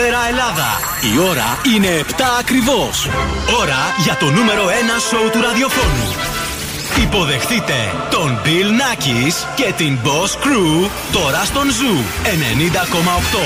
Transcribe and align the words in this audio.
Καλησπέρα 0.00 0.28
Ελλάδα. 0.28 0.68
Η 1.14 1.18
ώρα 1.30 1.58
είναι 1.74 2.04
7 2.16 2.22
ακριβώς. 2.38 3.08
Ώρα 3.60 3.94
για 4.04 4.16
το 4.16 4.26
νούμερο 4.30 4.66
1 4.66 4.70
σόου 5.08 5.30
του 5.32 5.40
ραδιοφώνου. 5.40 6.14
Υποδεχτείτε 7.02 7.74
τον 8.10 8.40
Bill 8.44 8.68
Nakis 8.80 9.34
και 9.54 9.72
την 9.76 9.98
Boss 10.04 10.44
Crew 10.44 10.90
τώρα 11.12 11.44
στον 11.44 11.70
Zoo 11.70 11.96
90,8. 12.24 13.42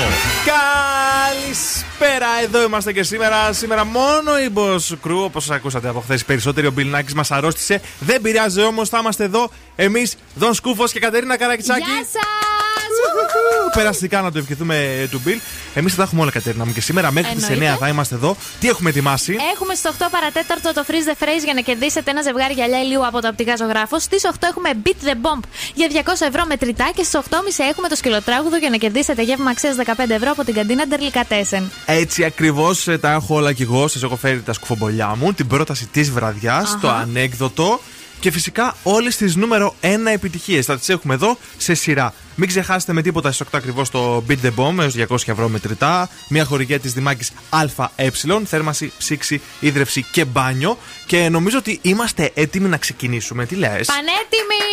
Καλησπέρα, 1.35 2.27
εδώ 2.43 2.63
είμαστε 2.63 2.93
και 2.93 3.03
σήμερα. 3.03 3.53
Σήμερα 3.53 3.85
μόνο 3.85 4.39
η 4.39 4.51
Boss 4.55 5.07
Crew, 5.07 5.23
όπως 5.23 5.49
ακούσατε 5.49 5.89
από 5.89 5.99
χθες 5.99 6.25
περισσότερο, 6.25 6.67
ο 6.67 6.73
Bill 6.77 6.95
Nakis 6.95 7.13
μας 7.15 7.31
αρρώστησε. 7.31 7.81
Δεν 7.99 8.21
πειράζει 8.21 8.61
όμως, 8.63 8.89
θα 8.89 8.97
είμαστε 8.97 9.23
εδώ 9.23 9.51
εμείς, 9.75 10.15
Δον 10.35 10.53
Σκούφος 10.53 10.91
και 10.91 10.99
Κατερίνα 10.99 11.37
Καρακιτσάκη. 11.37 11.79
Γεια 11.79 12.05
σας! 12.11 12.54
Περαστικά 13.73 14.21
να 14.21 14.31
το 14.31 14.37
ευχηθούμε 14.37 15.07
του 15.11 15.21
Bill. 15.25 15.39
Εμείς 15.73 15.91
θα 15.91 15.97
τα 15.97 16.03
έχουμε 16.03 16.21
όλα, 16.21 16.31
Κατερίνα 16.31 16.65
μου. 16.65 16.73
Και 16.73 16.81
σήμερα 16.81 17.11
μέχρι 17.11 17.35
τις 17.35 17.45
9 17.45 17.51
Εννοείται. 17.51 17.75
θα 17.79 17.87
είμαστε 17.87 18.15
εδώ. 18.15 18.37
Τι 18.59 18.67
έχουμε 18.69 18.89
ετοιμάσει; 18.89 19.35
Έχουμε 19.53 19.73
στις 19.75 19.91
8 19.99 20.07
παρατέταρτο 20.11 20.73
το 20.73 20.83
Freeze 20.87 21.09
the 21.11 21.23
Phrase 21.23 21.43
για 21.43 21.53
να 21.53 21.61
κερδίσετε 21.61 22.11
ένα 22.11 22.21
ζευγάρι 22.21 22.53
γυαλιά 22.53 22.79
ηλίου 22.81 23.05
από 23.07 23.21
το 23.21 23.27
οπτικά 23.27 23.55
ζωγράφο. 23.55 23.99
Στις 23.99 24.21
8 24.25 24.35
έχουμε 24.49 24.69
Beat 24.83 25.07
the 25.07 25.13
Bomb 25.13 25.43
για 25.73 25.87
200 26.05 26.27
ευρώ 26.27 26.45
μετρητά. 26.47 26.91
Και 26.95 27.03
στις 27.03 27.19
8.30 27.29 27.35
έχουμε 27.71 27.87
το 27.87 27.95
σκυλοτράγουδο 27.95 28.57
για 28.57 28.69
να 28.69 28.77
κερδίσετε 28.77 29.21
γεύμα 29.21 29.49
αξίας 29.49 29.75
15 29.85 30.09
ευρώ 30.09 30.31
από 30.31 30.43
την 30.43 30.53
καντίνα 30.53 30.85
Ντερλικατέσεν. 30.87 31.71
Έτσι 31.85 32.23
ακριβώς 32.23 32.87
τα 33.01 33.11
έχω 33.11 33.35
όλα 33.35 33.53
κι 33.53 33.61
εγώ. 33.61 33.87
Σας 33.87 34.03
έχω 34.03 34.15
φέρει 34.15 34.41
τα 34.41 34.53
σκουφομπολιά 34.53 35.15
μου, 35.19 35.33
την 35.33 35.47
πρόταση 35.47 35.85
της 35.91 36.11
βραδιάς, 36.11 36.77
το 36.81 36.89
ανέκδοτο 36.89 37.79
και 38.19 38.31
φυσικά 38.31 38.75
όλες 38.83 39.15
τις 39.15 39.35
νούμερο 39.35 39.75
1 39.81 39.87
επιτυχίες. 40.13 40.65
Θα 40.65 40.77
τις 40.77 40.89
έχουμε 40.89 41.13
εδώ 41.13 41.37
σε 41.57 41.73
σειρά. 41.73 42.13
Μην 42.35 42.47
ξεχάσετε 42.47 42.93
με 42.93 43.01
τίποτα 43.01 43.31
στις 43.31 43.47
8 43.47 43.57
ακριβώς 43.57 43.89
το 43.89 44.23
Beat 44.29 44.45
the 44.45 44.51
Bomb 44.55 44.79
έως 44.79 44.95
200 44.95 45.15
ευρώ 45.25 45.47
μετρητά. 45.47 46.09
Μια 46.29 46.45
χορηγία 46.45 46.79
της 46.79 46.93
Δημάκης 46.93 47.31
ΑΕ. 47.49 48.11
Θέρμαση, 48.45 48.91
ψύξη, 48.97 49.41
ύδρευση 49.59 50.05
και 50.11 50.25
μπάνιο. 50.25 50.77
Και 51.05 51.29
νομίζω 51.29 51.57
ότι 51.57 51.79
είμαστε 51.81 52.31
έτοιμοι 52.33 52.69
να 52.69 52.77
ξεκινήσουμε. 52.77 53.45
Τι 53.45 53.55
λες; 53.55 53.87
Πανέτοιμοι! 53.87 54.63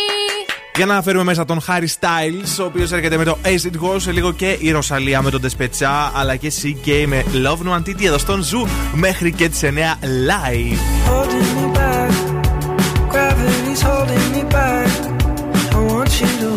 Για 0.75 0.85
να 0.85 1.01
φέρουμε 1.01 1.23
μέσα 1.23 1.45
τον 1.45 1.61
Harry 1.67 1.87
Styles, 1.99 2.59
ο 2.59 2.63
οποίος 2.63 2.91
έρχεται 2.91 3.17
με 3.17 3.23
το 3.23 3.37
As 3.43 3.47
It 3.47 3.85
Was, 3.85 4.01
σε 4.01 4.11
λίγο 4.11 4.33
και 4.33 4.57
η 4.59 4.71
Rosalía 4.71 5.21
με 5.21 5.29
το 5.29 5.41
Despechá, 5.41 6.11
αλλά 6.15 6.35
και 6.35 6.51
CKay 6.61 7.05
με 7.07 7.25
Love 7.33 7.67
Nwantiti 7.67 8.03
εδώ 8.03 8.17
στον 8.17 8.43
Zoo 8.43 8.67
μέχρι 8.93 9.31
και 9.31 9.49
τις 9.49 9.63
9 9.63 9.67
live. 10.01 11.62
you 16.21 16.27
do 16.39 16.52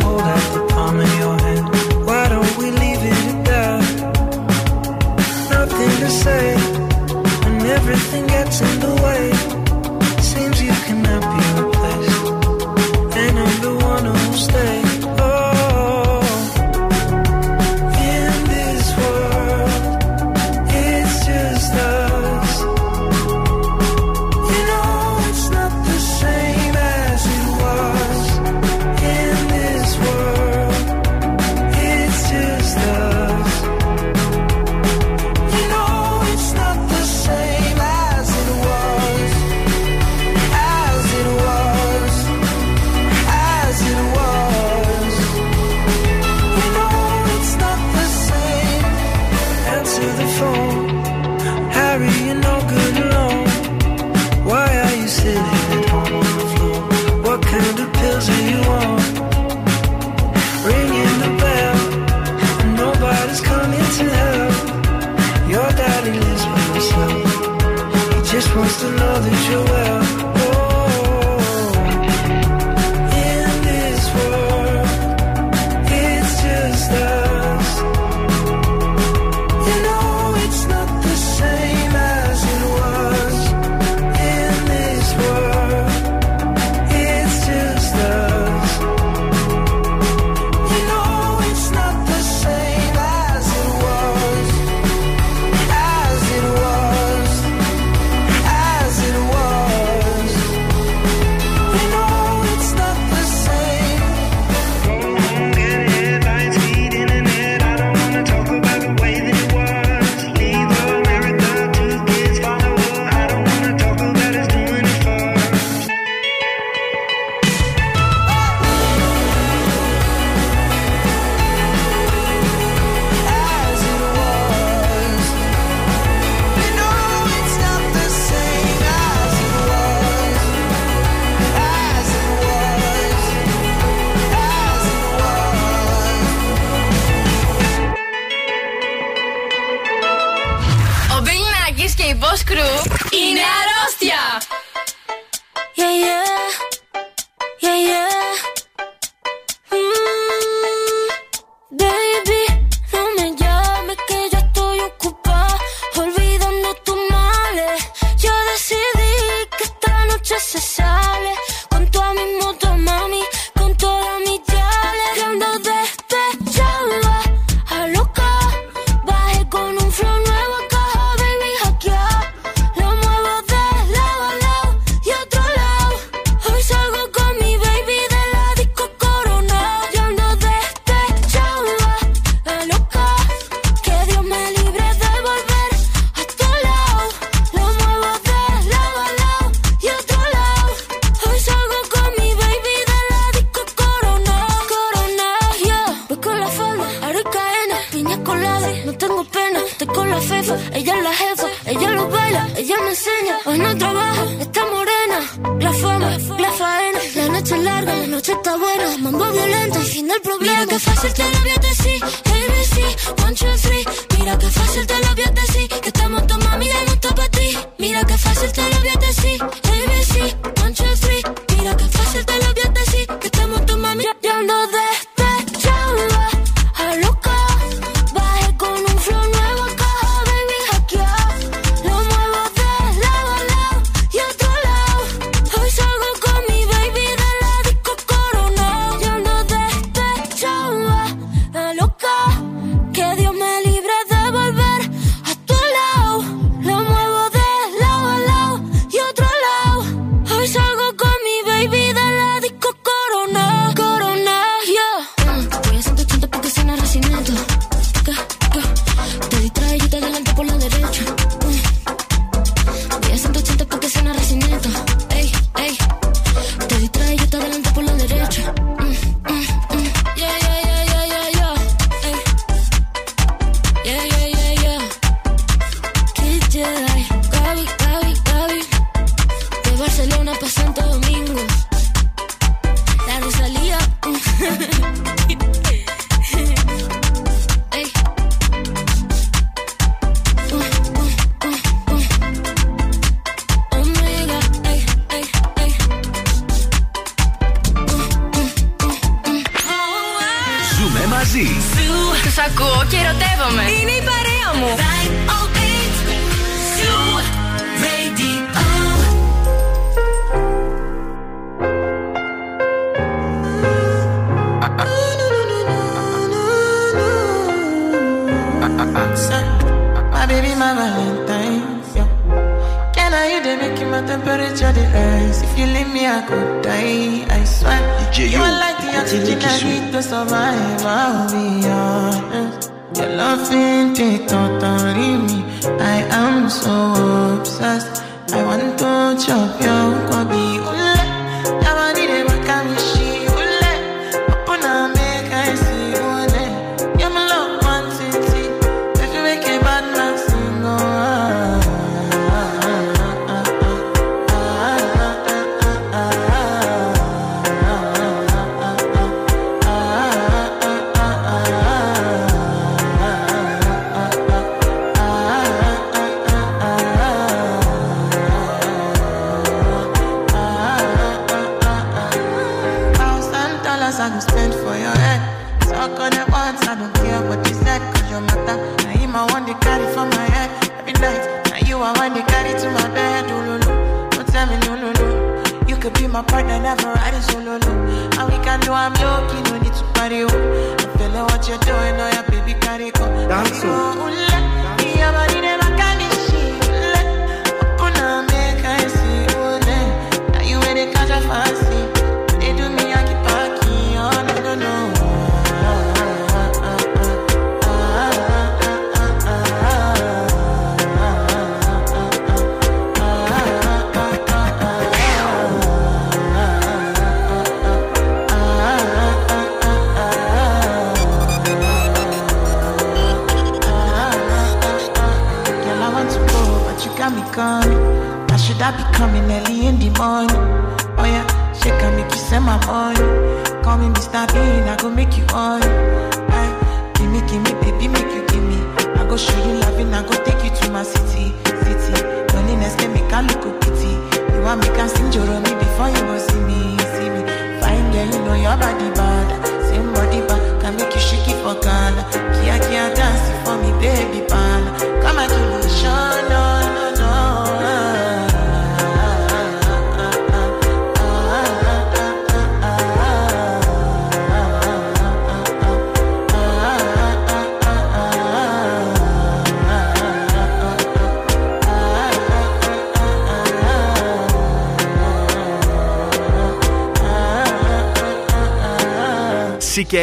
CK, 479.76 479.94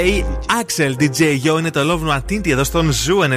Axel 0.62 0.94
DJ 1.00 1.22
Yo 1.44 1.60
είναι 1.60 1.72
το 1.72 1.80
Love 1.84 2.18
Martinti 2.18 2.50
εδώ 2.50 2.64
στον 2.64 2.92
Zoo 2.92 3.30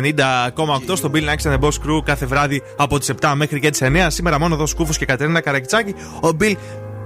90,8 0.86 0.96
στον 0.96 1.10
Bill 1.14 1.24
Nax 1.24 1.52
and 1.52 1.58
Boss 1.58 1.68
Crew 1.68 2.02
κάθε 2.04 2.26
βράδυ 2.26 2.62
από 2.76 2.98
τις 2.98 3.12
7 3.20 3.32
μέχρι 3.36 3.60
και 3.60 3.70
τις 3.70 3.80
9. 3.82 4.06
Σήμερα 4.08 4.38
μόνο 4.38 4.54
εδώ 4.54 4.66
σκούφος 4.66 4.98
και 4.98 5.04
Κατερίνα 5.04 5.40
Καρακιτσάκη. 5.40 5.94
Ο 6.20 6.28
Bill 6.40 6.54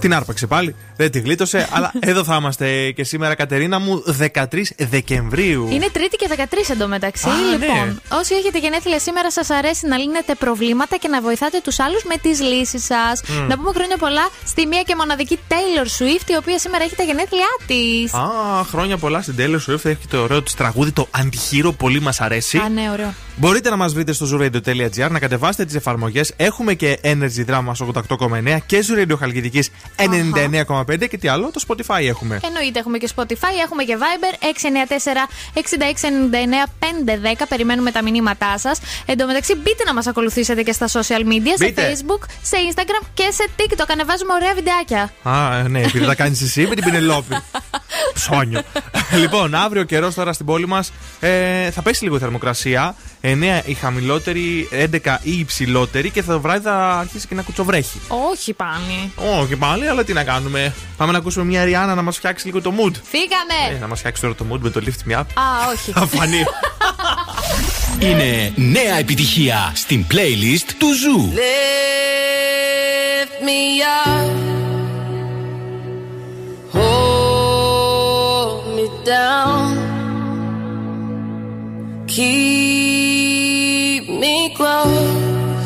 την 0.00 0.14
άρπαξε 0.14 0.46
πάλι, 0.46 0.74
δεν 0.96 1.10
τη 1.10 1.20
γλίτωσε, 1.20 1.68
αλλά 1.74 1.92
εδώ 1.98 2.24
θα 2.24 2.36
είμαστε 2.36 2.90
και 2.90 3.04
σήμερα, 3.04 3.34
Κατερίνα 3.34 3.78
μου, 3.78 4.02
13 4.34 4.44
Δεκεμβρίου. 4.76 5.68
Είναι 5.70 5.88
Τρίτη 5.92 6.16
και 6.16 6.28
13 6.36 6.42
εντωμεταξύ. 6.70 7.28
Α, 7.28 7.32
ναι. 7.32 7.56
λοιπόν, 7.56 7.86
ναι. 7.86 8.18
όσοι 8.18 8.34
έχετε 8.34 8.58
γενέθλια 8.58 8.98
σήμερα, 8.98 9.30
σας 9.30 9.50
αρέσει 9.50 9.86
να 9.86 9.96
λύνετε 9.96 10.34
προβλήματα 10.34 10.96
και 10.96 11.08
να 11.08 11.20
βοηθάτε 11.20 11.60
τους 11.64 11.78
άλλους 11.78 12.04
με 12.04 12.16
τις 12.16 12.40
λύσεις 12.40 12.84
σας. 12.84 13.22
Να 13.48 13.56
πούμε 13.56 13.72
χρόνια 13.72 13.96
πολλά 13.96 14.28
στη 14.46 14.66
μία 14.66 14.82
και 14.82 14.94
μοναδική 14.96 15.38
Taylor 15.48 15.86
Swift, 15.86 16.30
η 16.30 16.36
οποία 16.36 16.58
σήμερα 16.58 16.84
έχει 16.84 16.94
τα 16.96 17.02
γενέθλιά 17.02 17.48
της. 17.66 18.14
Α, 18.14 18.64
χρόνια 18.64 18.98
πολλά 18.98 19.22
στην 19.22 19.34
Taylor 19.38 19.70
Swift. 19.70 19.84
Έχει 19.84 20.06
το 20.08 20.18
ωραίο 20.22 20.42
της 20.42 20.54
τραγούδι, 20.54 20.92
το 20.92 21.08
Αντιχείρο, 21.10 21.72
πολύ 21.72 22.00
μας 22.00 22.20
αρέσει. 22.20 22.58
Α, 22.58 22.68
ναι, 22.68 22.90
ωραίο. 22.90 23.14
Μπορείτε 23.40 23.70
να 23.70 23.76
μας 23.76 23.92
βρείτε 23.92 24.12
στο 24.12 24.26
zooradio.gr, 24.32 25.10
να 25.10 25.18
κατεβάσετε 25.18 25.64
τις 25.64 25.74
εφαρμογές. 25.74 26.32
Έχουμε 26.36 26.74
και 26.74 26.98
Energy 27.02 27.44
Drama 27.46 27.72
88,9 28.08 28.58
και 28.66 28.84
Zooradio 28.88 29.16
Χαλκιδικής 29.18 29.70
99,5 29.96 31.08
και 31.08 31.18
τι 31.18 31.28
άλλο, 31.28 31.50
το 31.52 31.60
Spotify 31.68 32.06
έχουμε. 32.08 32.40
Εννοείται, 32.44 32.78
έχουμε 32.78 32.98
και 32.98 33.08
Spotify, 33.16 33.54
έχουμε 33.64 33.84
και 33.84 33.96
Viber 33.98 34.34
694-6699-510. 37.40 37.44
Περιμένουμε 37.48 37.90
τα 37.90 38.02
μηνύματά 38.02 38.58
σας. 38.58 38.80
Εν 39.06 39.16
τω 39.18 39.26
μεταξύ, 39.26 39.54
μπείτε 39.54 39.84
να 39.84 39.94
μας 39.94 40.06
ακολουθήσετε 40.06 40.62
και 40.62 40.72
στα 40.72 40.86
social 40.88 41.20
media, 41.20 41.56
Μπείτε. 41.58 41.82
σε 41.82 41.92
Facebook, 41.92 42.24
σε 42.42 42.56
Instagram 42.70 43.06
και 43.14 43.28
σε 43.32 43.48
TikTok. 43.56 43.86
Ανεβάζουμε 43.88 44.32
ωραία 44.32 44.54
βιντεάκια. 44.54 45.12
Α, 45.22 45.68
ναι, 45.68 45.80
επειδή 45.80 46.06
τα 46.06 46.14
κάνεις 46.14 46.42
εσύ 46.42 46.66
με 46.66 46.74
την 46.74 46.84
Πινελόπη. 46.84 47.36
Ψώνιο. 48.14 48.62
λοιπόν, 49.20 49.54
αύριο 49.54 49.82
καιρός 49.84 50.14
τώρα 50.14 50.32
στην 50.32 50.46
πόλη 50.46 50.66
μας 50.66 50.92
ε, 51.20 51.70
θα 51.70 51.82
πέσει 51.82 52.04
λίγο 52.04 52.16
η 52.16 52.18
θερμοκρασία. 52.18 52.94
9 53.64 53.68
η 53.68 53.74
χαμηλότερη, 53.74 54.68
11 55.04 55.16
η 55.22 55.38
υψηλότερη 55.38 56.10
και 56.10 56.22
το 56.22 56.40
βράδυ 56.40 56.64
θα 56.64 56.98
αρχίσει 56.98 57.26
και 57.26 57.34
να 57.34 57.42
κουτσοβρέχει. 57.42 58.00
Όχι 58.32 58.52
πάλι. 58.52 59.12
Όχι 59.40 59.56
πάλι, 59.56 59.88
αλλά 59.88 60.04
τι 60.04 60.12
να 60.12 60.24
κάνουμε. 60.24 60.74
Πάμε 60.96 61.12
να 61.12 61.18
ακούσουμε 61.18 61.44
μια 61.44 61.64
Rihanna 61.64 61.94
να 61.94 62.02
μας 62.02 62.16
φτιάξει 62.16 62.46
λίγο 62.46 62.60
το 62.60 62.72
mood. 62.76 62.92
Φύγαμε! 63.10 63.76
Ε, 63.76 63.78
να 63.80 63.86
μας 63.86 63.98
φτιάξει 63.98 64.22
τώρα 64.22 64.34
το 64.34 64.44
mood 64.52 64.58
με 64.60 64.70
το 64.70 64.80
Lift 64.84 65.10
Me 65.10 65.14
Up. 65.16 65.20
Α, 65.20 65.24
όχι. 65.72 65.92
Θα 65.98 66.06
φανεί. 66.06 66.44
Είναι 68.08 68.52
νέα 68.56 68.98
επιτυχία 68.98 69.72
στην 69.74 70.04
playlist 70.10 70.70
του 70.78 70.86
Zoo. 70.94 71.32
Lift 71.34 71.40
me 73.46 73.62
up, 74.06 74.30
hold 76.72 78.62
me 78.76 78.86
down, 79.04 79.79
keep 82.10 84.08
me 84.08 84.52
close, 84.56 85.64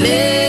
Yeah. 0.00 0.39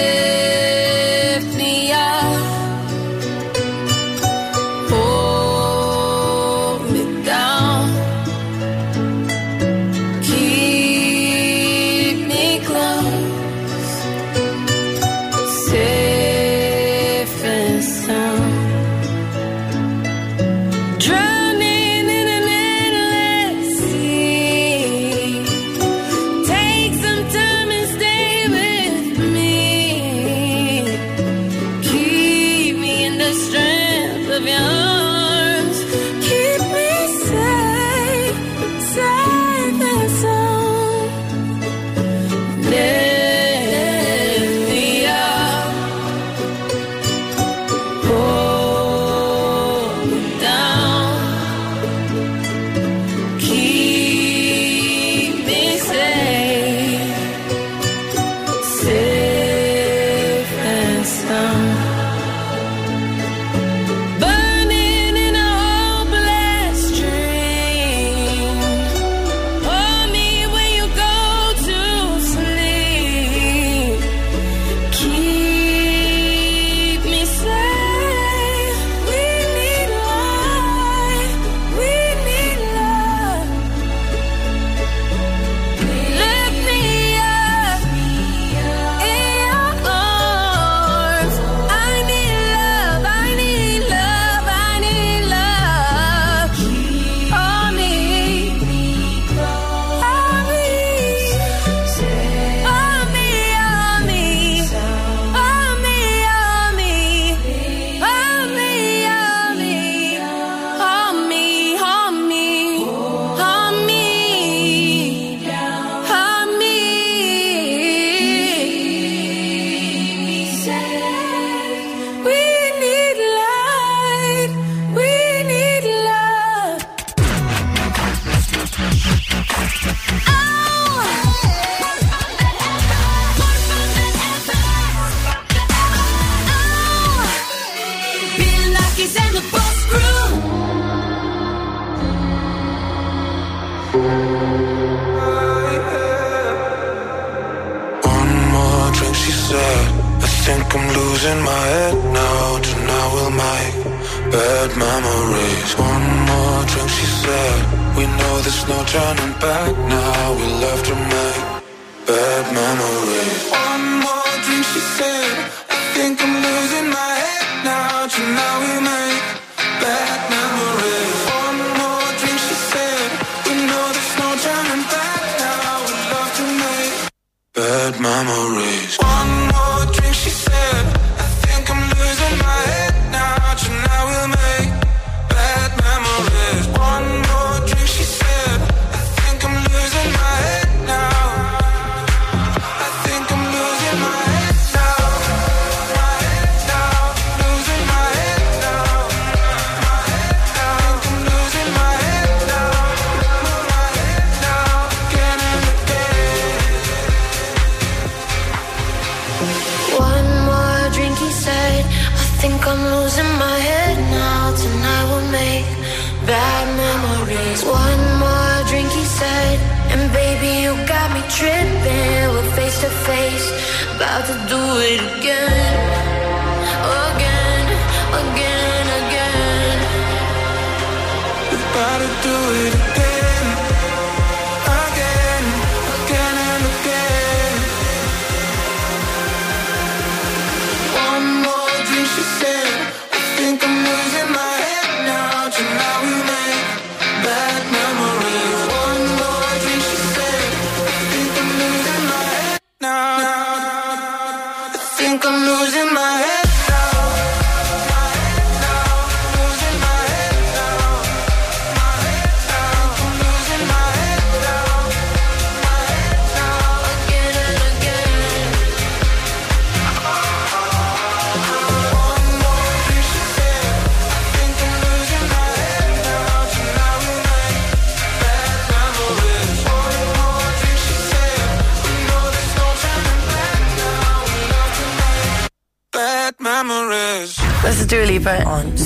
On 288.27 288.77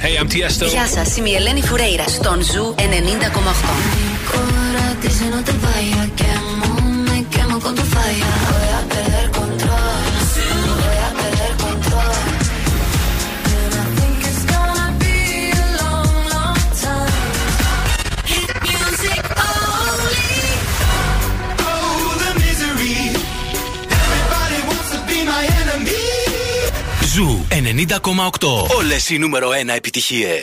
Hey, 0.00 0.18
I'm 0.18 0.28
Tiesto. 0.28 0.66
Γεια 0.66 0.86
σας, 0.86 1.16
είμαι 1.16 1.28
η 1.28 1.34
Ελένη 1.34 1.62
Φουρέιρα 1.62 2.08
στον 2.08 2.40
Zoo 2.40 2.80
90.8. 2.80 2.84
90,8. 27.76 28.76
Όλε 28.76 28.96
οι 29.08 29.18
νούμερο 29.18 29.48
1 29.48 29.68
επιτυχίε. 29.76 30.42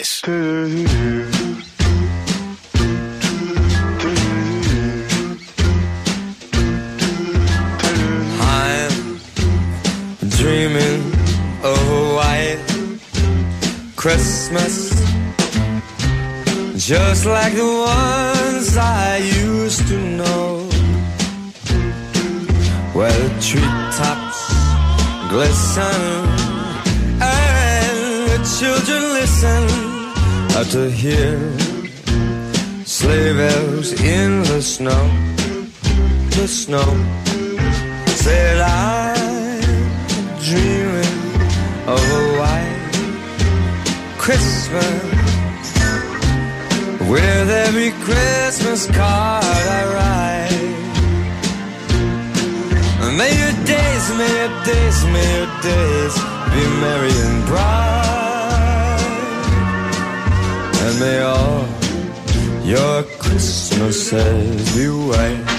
Dreaming 10.44 11.02
of 11.72 11.82
a 12.00 12.02
white 12.18 12.62
Christmas, 14.02 14.74
just 16.90 17.22
like 17.36 17.54
the 17.62 17.72
ones 17.98 18.68
I 18.76 19.10
used 19.46 19.82
to 19.92 19.98
know, 20.18 20.46
where 22.96 23.16
the 23.24 23.32
treetops 23.48 24.40
glisten 25.30 26.41
children 28.62 29.02
listen 29.18 29.62
Out 30.56 30.68
to 30.70 30.88
hear 30.88 31.36
sleigh 32.84 33.32
bells 33.32 33.88
in 34.00 34.30
the 34.50 34.62
snow 34.62 35.02
The 36.36 36.46
snow. 36.46 36.90
Said 38.24 38.56
I'm 38.60 39.90
dreaming 40.48 41.18
of 41.94 42.02
a 42.20 42.24
white 42.38 42.92
Christmas. 44.24 45.02
With 47.10 47.48
every 47.66 47.90
Christmas 48.06 48.86
card 48.86 49.66
I 49.78 49.82
write. 49.94 50.72
May 53.18 53.32
your 53.42 53.56
days, 53.74 54.04
may 54.18 54.32
your 54.40 54.52
days, 54.70 54.98
may 55.14 55.28
your 55.38 55.50
days 55.70 56.14
be 56.54 56.62
merry 56.82 57.14
and 57.26 57.46
bright 57.46 58.21
they 61.02 61.18
are. 61.20 61.66
Your 62.64 63.02
Christmases, 63.18 64.08
says 64.08 64.76
you 64.76 65.08
wait. 65.08 65.51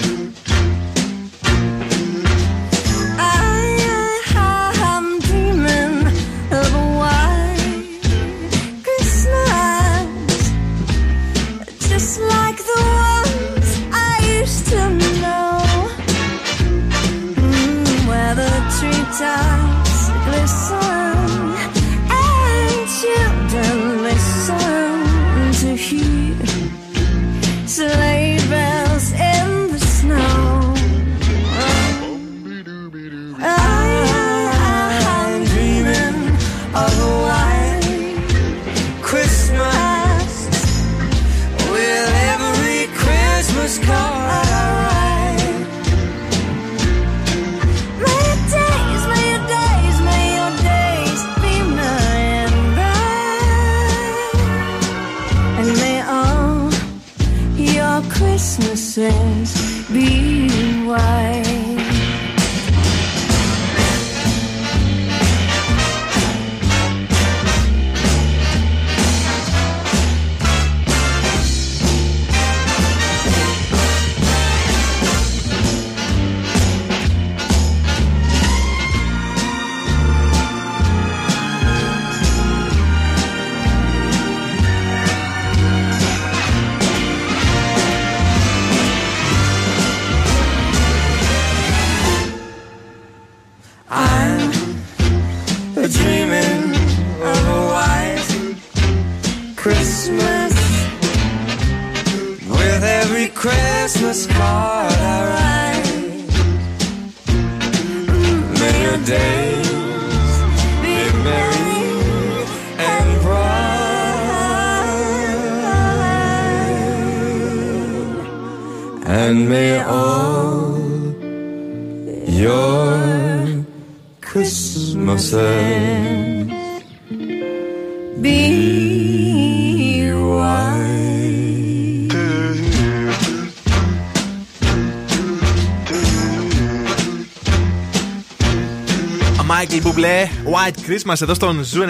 White 140.64 140.90
Christmas 140.90 141.22
εδώ 141.22 141.34
στον 141.34 141.64
Zoo 141.64 141.82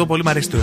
90,8. 0.00 0.06
Πολύ 0.06 0.22
μ' 0.22 0.28
αρέσει 0.28 0.48
το. 0.50 0.58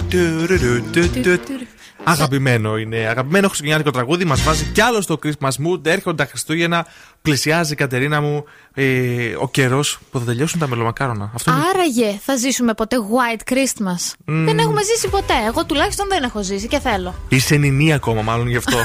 Αγαπημένο 2.12 2.78
είναι. 2.78 2.98
Αγαπημένο 2.98 3.48
χριστουγεννιάτικο 3.48 3.98
τραγούδι. 3.98 4.26
Μας 4.26 4.44
βάζει 4.44 4.64
κι 4.64 4.82
άλλο 4.82 5.02
στο 5.02 5.20
Christmas 5.24 5.50
mood. 5.68 5.86
Έρχονται 5.86 6.24
τα 6.24 6.30
Χριστούγεννα. 6.30 6.86
Πλησιάζει 7.22 7.74
η 7.74 7.76
Κατερίνα 7.76 8.22
μου 8.22 8.46
ε, 8.74 9.36
ο 9.40 9.50
καιρός 9.50 10.00
που 10.12 10.20
θα 10.20 10.26
τελειώσουν 10.26 10.60
τα 10.60 10.68
μελομακάρονα. 10.68 11.32
Αυτό 11.34 11.52
είναι. 11.52 11.62
Άραγε 11.74 12.20
θα 12.22 12.36
ζήσουμε 12.36 12.74
ποτέ 12.74 12.98
White 12.98 13.54
Christmas; 13.54 14.14
Δεν 14.26 14.60
έχουμε 14.60 14.84
ζήσει 14.84 15.10
ποτέ. 15.10 15.34
Εγώ 15.48 15.66
τουλάχιστον 15.66 16.08
δεν 16.10 16.24
έχω 16.24 16.44
ζήσει 16.44 16.68
και 16.68 16.80
θέλω. 16.80 17.16
Είσαι 17.30 17.56
νινί 17.56 17.94
ακόμα, 17.94 18.22
μάλλον 18.22 18.48
γι' 18.48 18.58
αυτό. 18.58 18.78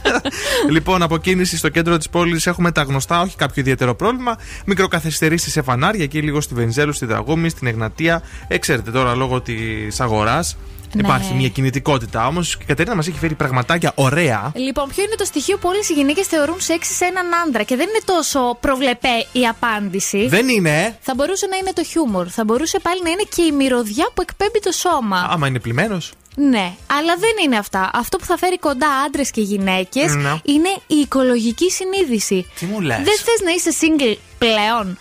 λοιπόν, 0.74 1.02
από 1.02 1.18
κίνηση 1.18 1.56
στο 1.56 1.68
κέντρο 1.68 1.96
της 1.96 2.08
πόλης 2.08 2.46
έχουμε 2.46 2.72
τα 2.72 2.82
γνωστά, 2.82 3.20
όχι 3.20 3.36
κάποιο 3.36 3.62
ιδιαίτερο 3.62 3.94
πρόβλημα. 3.94 4.36
Μικροκαθυστερήσει 4.66 5.50
σε 5.50 5.62
φανάρια 5.62 6.04
εκεί 6.04 6.22
λίγο 6.22 6.40
στη 6.40 6.54
Βενζέλου, 6.54 6.92
στη 6.92 7.06
Δραγούμη, 7.06 7.48
στην 7.48 7.66
Εγνατία. 7.66 8.22
Ε, 8.48 8.58
ξέρετε 8.58 8.90
τώρα 8.90 9.14
λόγω 9.14 9.40
της 9.40 10.00
αγοράς. 10.00 10.56
Ναι. 10.94 11.00
Υπάρχει 11.02 11.34
μια 11.34 11.48
κινητικότητα. 11.48 12.26
Όμως 12.26 12.52
η 12.54 12.64
Κατερίνα 12.66 12.96
μας 12.96 13.06
έχει 13.06 13.18
φέρει 13.18 13.34
πραγματάκια 13.34 13.92
ωραία. 13.94 14.52
Λοιπόν, 14.54 14.88
ποιο 14.88 15.02
είναι 15.02 15.14
το 15.14 15.24
στοιχείο 15.24 15.56
που 15.58 15.68
όλες 15.68 15.88
οι 15.88 15.92
γυναίκες 15.92 16.26
θεωρούν 16.26 16.60
σεξι 16.60 16.92
σε 16.92 17.04
έναν 17.04 17.26
άντρα 17.46 17.62
και 17.62 17.76
δεν 17.76 17.88
είναι 17.88 18.00
τόσο 18.04 18.56
προβλεπέ 18.60 19.26
η 19.32 19.46
απάντηση; 19.46 20.26
Δεν 20.28 20.48
είναι, 20.48 20.82
ε. 20.82 20.94
Θα 21.00 21.14
μπορούσε 21.16 21.46
να 21.46 21.56
είναι 21.56 21.72
το 21.72 21.84
χιούμορ. 21.84 22.26
Θα 22.30 22.44
μπορούσε 22.44 22.78
πάλι 22.78 23.02
να 23.02 23.10
είναι 23.10 23.24
και 23.34 23.42
η 23.42 23.52
μυρωδιά 23.52 24.06
που 24.14 24.22
εκπέμπει 24.22 24.60
το 24.60 24.72
σώμα. 24.72 25.28
Άμα 25.30 25.46
είναι 25.46 25.58
πλημμένος. 25.58 26.12
Ναι, 26.36 26.72
αλλά 26.86 27.14
δεν 27.18 27.30
είναι 27.44 27.56
αυτά. 27.56 27.90
Αυτό 27.92 28.16
που 28.18 28.24
θα 28.24 28.36
φέρει 28.38 28.58
κοντά 28.58 28.88
άντρες 29.06 29.30
και 29.30 29.40
γυναίκες 29.40 30.14
Ναι. 30.14 30.32
είναι 30.44 30.68
η 30.86 30.94
οικολογική 30.94 31.70
συνείδηση. 31.70 32.50
Τι 32.58 32.64
μου 32.66 32.80
λες; 32.80 32.96
Δεν 32.96 33.04
θες 33.24 33.40
να 33.44 33.50
είσαι 33.50 33.70
single 33.80 34.16
πλέον; 34.38 34.98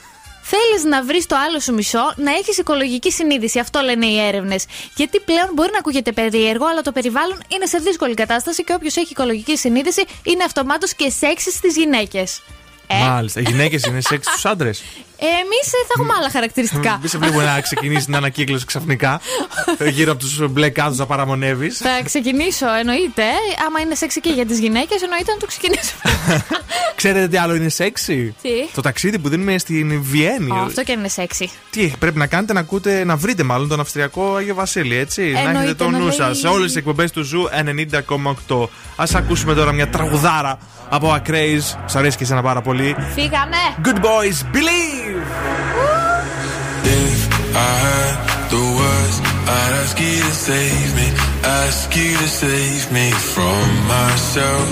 Θέλεις 0.54 0.84
να 0.84 1.04
βρεις 1.04 1.26
το 1.26 1.36
άλλο 1.36 1.60
σου 1.60 1.74
μισό, 1.74 2.14
να 2.16 2.32
έχεις 2.32 2.58
οικολογική 2.58 3.12
συνείδηση. 3.12 3.60
Αυτό 3.60 3.80
λένε 3.80 4.06
οι 4.06 4.20
έρευνες. 4.20 4.66
Γιατί 4.96 5.20
πλέον 5.20 5.50
μπορεί 5.54 5.70
να 5.72 5.78
ακούγεται 5.78 6.12
περίεργο, 6.12 6.66
αλλά 6.66 6.82
το 6.82 6.92
περιβάλλον 6.92 7.44
είναι 7.48 7.66
σε 7.66 7.78
δύσκολη 7.78 8.14
κατάσταση 8.14 8.64
και 8.64 8.74
όποιος 8.74 8.96
έχει 8.96 9.12
οικολογική 9.12 9.58
συνείδηση 9.58 10.04
είναι 10.24 10.44
αυτομάτως 10.44 10.94
και 10.94 11.10
σεξι 11.10 11.52
στις 11.52 11.76
γυναίκες. 11.78 12.42
Ε, 12.88 12.96
Μάλιστα. 12.96 13.40
Οι 13.40 13.44
γυναίκες 13.48 13.86
είναι 13.86 14.02
σεξ 14.02 14.28
στους 14.28 14.46
άντρες. 14.46 14.84
Εμείς 15.24 15.66
θα 15.72 15.78
έχουμε 15.98 16.14
άλλα 16.18 16.30
χαρακτηριστικά. 16.30 16.98
Μην 17.00 17.10
σε 17.10 17.18
βλέπω 17.18 17.42
να 17.42 17.62
ξεκινήσει 17.62 18.06
την 18.06 18.16
ανακύκλωση 18.16 18.66
ξαφνικά. 18.66 19.22
ε, 19.78 19.90
Γύρω 19.90 20.12
από 20.12 20.20
τους 20.22 20.50
μπλε 20.50 20.70
κάδου 20.70 20.96
να 20.96 21.06
παραμονεύεις. 21.06 21.78
Θα 21.78 22.00
ξεκινήσω, 22.04 22.66
εννοείται. 22.80 23.24
Άμα 23.68 23.80
είναι 23.80 23.96
σεξι 23.96 24.20
και 24.22 24.30
για 24.30 24.46
τις 24.46 24.60
γυναίκες, 24.60 25.02
εννοείται 25.02 25.32
να 25.32 25.38
το 25.38 25.46
ξεκινήσω. 25.46 25.94
Ξέρετε 27.02 27.28
τι 27.28 27.38
άλλο 27.38 27.56
είναι 27.56 27.70
σεξι; 27.70 28.36
Τι; 28.42 28.50
Το 28.76 28.82
ταξίδι 28.82 29.20
που 29.20 29.30
δίνουμε 29.30 29.58
στην 29.58 30.02
Βιέννη. 30.04 30.52
Ω, 30.52 30.56
αυτό 30.66 30.84
και 30.84 30.92
είναι 30.92 31.08
σεξι. 31.08 31.50
Τι 31.70 31.92
πρέπει 32.00 32.18
να 32.18 32.28
κάνετε, 32.28 32.54
να 32.54 32.60
ακούτε, 32.60 33.04
να 33.04 33.16
βρείτε 33.16 33.44
μάλλον 33.44 33.68
τον 33.68 33.80
Αυστριακό 33.80 34.36
Άγιο 34.36 34.56
Βασίλη, 34.56 34.96
έτσι. 34.96 35.22
να 35.22 35.40
Εννοείται, 35.40 35.60
έχετε 35.60 35.74
το 35.84 35.90
να 35.90 35.98
νου 35.98 36.04
λέει- 36.06 36.14
σας 36.16 36.38
σε 36.38 36.48
όλες 36.48 36.66
τις 36.68 36.76
εκπομπές 36.76 37.12
του 37.12 37.24
Zoo 37.24 37.48
90,8. 37.52 38.70
Α 38.96 39.04
ακούσουμε 39.14 39.54
τώρα 39.54 39.72
μια 39.72 39.90
τραγουδάρα 39.90 40.58
από 40.90 41.22
Acraze. 41.22 41.78
Σ' 41.86 41.96
αρέσει 41.96 42.18
και 42.18 42.24
εσένα 42.24 42.42
πάρα 42.42 42.62
πολύ. 42.62 42.96
Φύγαμε! 43.14 43.58
Good 43.84 43.98
boys, 43.98 44.56
believe! 44.56 45.11
If 45.14 45.26
I 47.54 47.74
had 47.86 48.16
the 48.48 48.64
words, 48.80 49.18
I'd 49.44 49.74
ask 49.84 50.00
you 50.00 50.24
to 50.24 50.32
save 50.32 50.96
me, 50.96 51.08
ask 51.44 51.96
you 51.96 52.16
to 52.16 52.28
save 52.30 52.92
me 52.94 53.12
from 53.12 53.68
myself. 53.92 54.72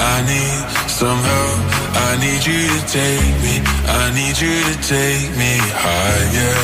I 0.00 0.24
need 0.24 0.88
some 0.88 1.20
help. 1.20 1.60
I 2.08 2.16
need 2.16 2.42
you 2.48 2.64
to 2.64 2.80
take 2.88 3.34
me. 3.44 3.60
I 3.84 4.04
need 4.16 4.36
you 4.40 4.56
to 4.72 4.74
take 4.88 5.30
me 5.36 5.52
higher. 5.84 6.60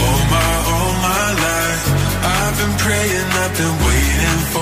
All 0.00 0.20
my, 0.32 0.52
all 0.72 0.94
my 1.04 1.26
life, 1.44 1.86
I've 2.24 2.56
been 2.56 2.74
praying, 2.80 3.28
I've 3.42 3.54
been 3.60 3.76
waiting 3.84 4.40
for. 4.52 4.61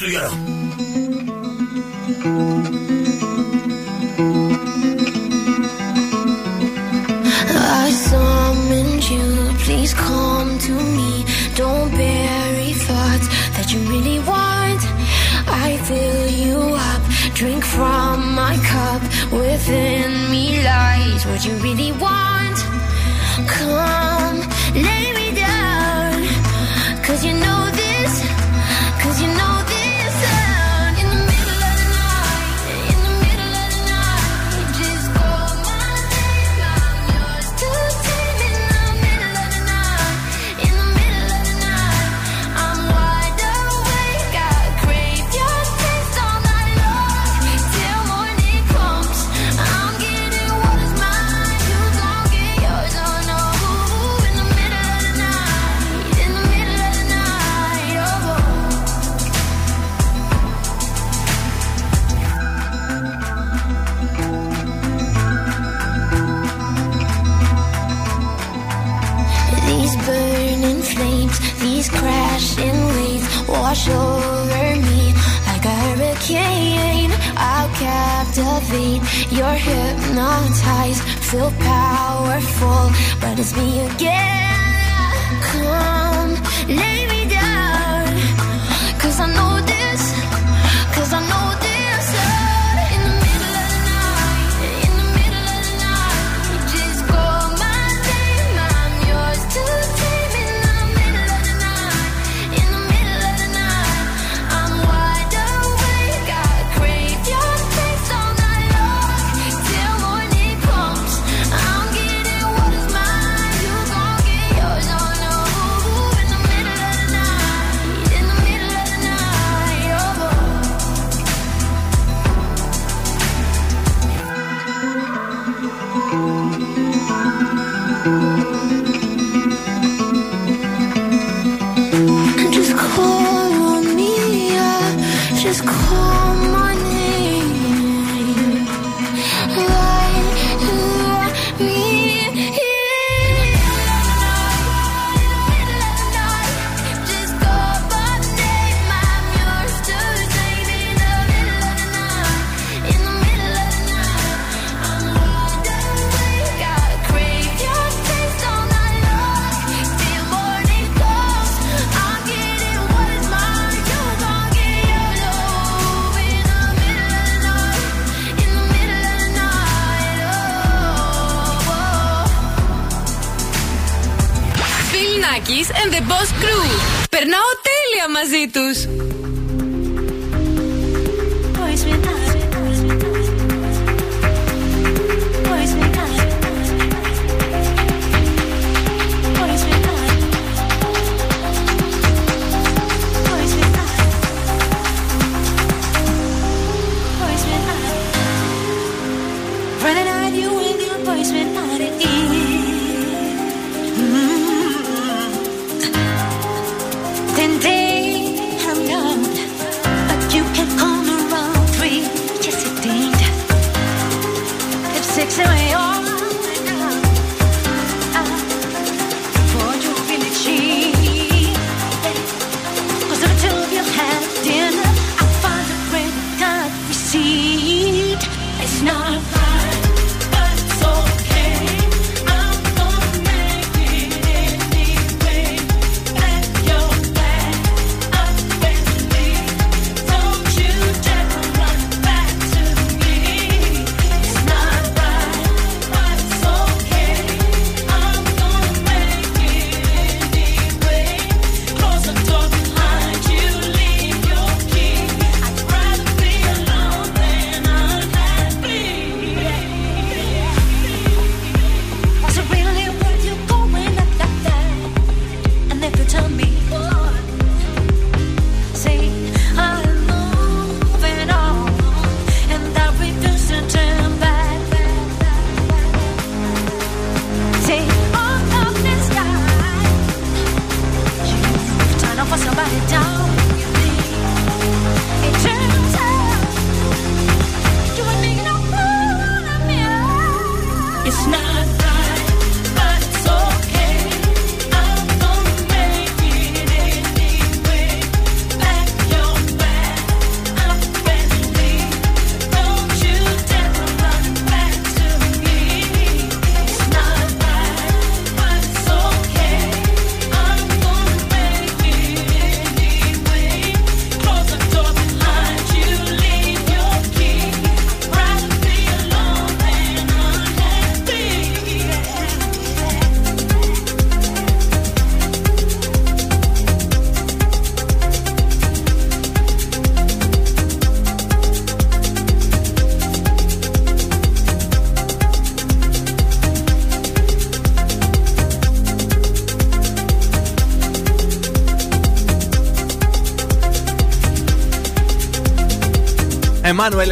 Καλά 0.00 0.59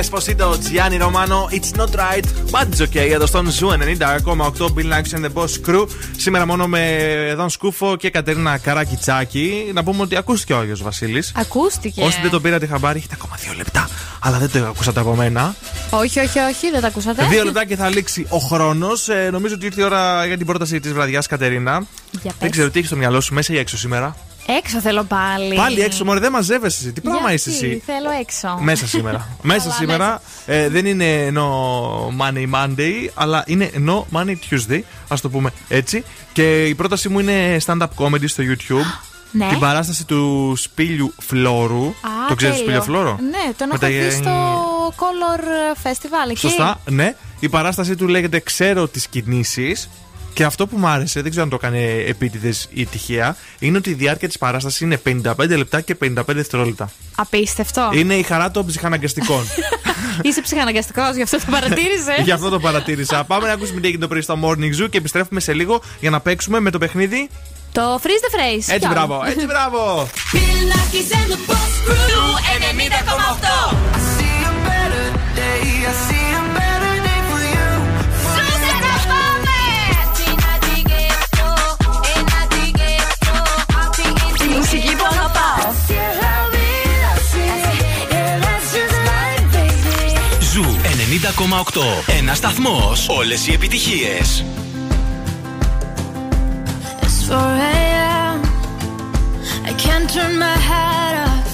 Emmanuel 0.09 0.29
Esposito, 0.29 0.59
Gianni 0.59 0.97
Romano, 0.97 1.49
It's 1.51 1.79
not 1.81 1.91
right, 1.95 2.25
but 2.51 2.67
it's 2.75 2.83
okay. 2.83 3.11
Εδώ 3.13 3.27
στον 3.27 3.51
Zoo 3.51 3.69
90,8 3.69 4.67
Bill 4.67 4.93
Nakis 4.93 5.19
and 5.19 5.25
the 5.25 5.33
Boss 5.35 5.69
Crew. 5.69 5.87
Σήμερα 6.17 6.47
μόνο 6.47 6.67
με 6.67 7.35
Δον 7.37 7.51
Σκούφο 7.51 7.97
και 7.97 8.11
Κατερίνα 8.11 8.59
Καρακιτσάκη. 8.59 9.71
Να 9.75 9.85
πούμε 9.85 10.03
ότι 10.03 10.17
ακούστηκε 10.17 10.53
ο 10.53 10.59
Άγιος 10.59 10.83
Βασίλης. 10.83 11.33
Ακούστηκε. 11.37 12.03
Όσοι 12.03 12.21
δεν 12.21 12.31
το 12.31 12.41
πήρατε 12.41 12.67
χαμπάρι, 12.67 12.99
έχετε 12.99 13.15
ακόμα 13.19 13.37
δύο 13.41 13.53
λεπτά. 13.57 13.89
Αλλά 14.21 14.39
δεν 14.39 14.51
το 14.51 14.69
ακούσατε 14.69 15.01
από 15.01 15.15
μένα. 15.15 15.55
Όχι, 15.91 16.19
όχι, 16.19 16.39
όχι, 16.39 16.71
δεν 16.71 16.81
τα 16.81 16.87
ακούσατε. 16.87 17.27
Δύο 17.27 17.45
λεπτά 17.45 17.65
και 17.65 17.77
θα 17.77 17.89
λήξει 17.89 18.27
ο 18.29 18.39
χρόνος. 18.39 19.09
Ε, 19.09 19.29
νομίζω 19.33 19.55
ότι 19.55 19.67
ήρθε 19.67 19.81
η 19.81 19.85
ώρα 19.85 20.27
για 20.27 20.37
την 20.37 20.47
πρόταση 20.47 20.81
της 20.81 20.93
βραδιάς, 20.93 21.27
Κατερίνα. 21.27 21.73
Για 22.11 22.21
Δεν 22.23 22.35
πες. 22.39 22.51
ξέρω 22.51 22.71
τι 22.71 22.77
έχεις 22.77 22.89
στο 22.91 22.99
μυαλό 22.99 23.21
σου, 23.21 23.35
μέσα 23.35 23.53
ή 23.53 23.59
έξω 23.59 23.77
σήμερα. 23.79 24.17
Έξω 24.57 24.81
θέλω 24.81 25.05
πάλι. 25.05 25.55
Πάλι 25.55 25.81
έξω, 25.81 26.05
μωρέ, 26.05 26.21
δεν 26.21 26.33
μαζεύεσαι 26.33 26.79
εσύ. 26.83 26.93
Τι 26.93 27.01
πράγμα 27.01 27.33
είσαι 27.33 27.51
Γιατί; 27.51 27.67
εσύ; 27.67 27.83
Θέλω 27.87 28.08
έξω. 28.21 28.59
Μέσα 28.61 28.87
σήμερα. 28.87 29.29
μέσα 29.43 29.71
σήμερα 29.71 30.21
ε, 30.47 30.69
δεν 30.69 30.87
είναι 30.87 31.33
no 31.35 31.43
money 32.21 32.51
Monday, 32.55 33.09
αλλά 33.15 33.45
είναι 33.47 33.71
no 33.87 34.03
money 34.17 34.35
Tuesday, 34.51 34.81
ας 35.09 35.21
το 35.21 35.29
πούμε 35.31 35.51
έτσι. 35.69 36.05
Και 36.33 36.65
η 36.65 36.75
πρόταση 36.75 37.09
μου 37.09 37.19
είναι 37.19 37.57
stand-up 37.67 37.87
comedy 37.97 38.29
στο 38.29 38.43
YouTube. 38.47 38.87
Ναι. 39.33 39.49
Την 39.49 39.59
παράσταση 39.59 40.05
του 40.07 40.53
Σπίλιου 40.57 41.15
Φλόρου. 41.21 41.87
Α, 41.87 41.93
το 42.29 42.35
ξέρεις 42.35 42.57
τέλειο. 42.57 42.83
Σπίλιο 42.83 42.83
Φλόρο; 42.83 43.19
Ναι, 43.31 43.53
τον 43.57 43.69
Με 43.69 43.75
έχω 43.75 43.79
τα- 43.79 43.89
δει 43.89 44.11
στο 44.11 44.33
Color 44.97 45.41
Festival. 45.87 46.31
εκεί. 46.31 46.39
Σωστά, 46.39 46.81
ναι. 46.91 47.15
Η 47.41 47.49
παράστασή 47.49 47.97
του 47.97 48.09
λέγεται 48.09 48.39
Ξέρω 48.41 48.89
τις 48.89 49.07
κινήσεις. 49.09 49.89
Και 50.39 50.45
αυτό 50.45 50.67
που 50.67 50.79
μου 50.79 50.87
άρεσε, 50.87 51.21
δεν 51.21 51.31
ξέρω 51.31 51.45
αν 51.45 51.51
το 51.51 51.59
έκανε 51.61 52.05
επίτηδες 52.07 52.69
ή 52.73 52.87
τυχαία, 52.87 53.37
είναι 53.59 53.77
ότι 53.77 53.91
η 53.91 53.93
διάρκεια 53.93 54.29
της 54.29 54.39
παράστασης 54.39 54.81
είναι 54.81 55.01
55 55.05 55.57
λεπτά 55.57 55.81
και 55.81 55.97
55 56.05 56.23
δευτερόλεπτα. 56.27 56.91
Απίστευτο. 57.15 57.91
Είναι 57.95 58.15
η 58.15 58.23
χαρά 58.23 58.51
των 58.51 58.67
ψυχαναγκαστικών. 58.67 59.45
Είσαι 60.23 60.41
ψυχαναγκαστικός, 60.41 61.15
γι' 61.15 61.23
αυτό 61.23 61.39
το 61.39 61.45
παρατήρησες. 61.51 62.25
Γι' 62.25 62.31
αυτό 62.31 62.49
το 62.49 62.61
παρατήρησα. 62.61 63.25
Πάμε 63.25 63.47
να 63.47 63.53
ακούσουμε 63.53 63.81
τι 63.81 63.87
έγινε 63.87 64.03
το 64.03 64.09
πρωί 64.09 64.21
στο 64.21 64.39
Morning 64.43 64.83
Zoo 64.83 64.89
και 64.91 64.99
επιστρέφουμε 64.99 65.41
σε 65.41 65.53
λίγο 65.53 65.83
για 66.01 66.11
να 66.11 66.21
παίξουμε 66.21 66.61
με 66.61 66.71
το 66.71 66.79
παιχνίδι. 66.79 67.29
Το 67.73 68.01
freeze 68.03 68.07
the 68.07 68.35
phrase. 68.35 68.65
Έτσι, 68.67 68.79
Ποιο; 68.79 68.89
μπράβο, 68.89 69.23
έτσι, 69.27 69.47
μπράβο. 69.53 70.09
Bill 70.33 70.73
Nackis 70.73 71.39
Ένα 92.07 92.35
σταθμό. 92.35 92.93
Όλε 93.09 93.35
οι 93.35 93.53
επιτυχίε. 93.53 94.19
It's 97.03 97.19
4 97.29 97.37
a.m. 97.75 98.39
I 99.71 99.73
can't 99.85 100.09
turn 100.15 100.33
my 100.47 100.59
head 100.71 101.15
off. 101.29 101.51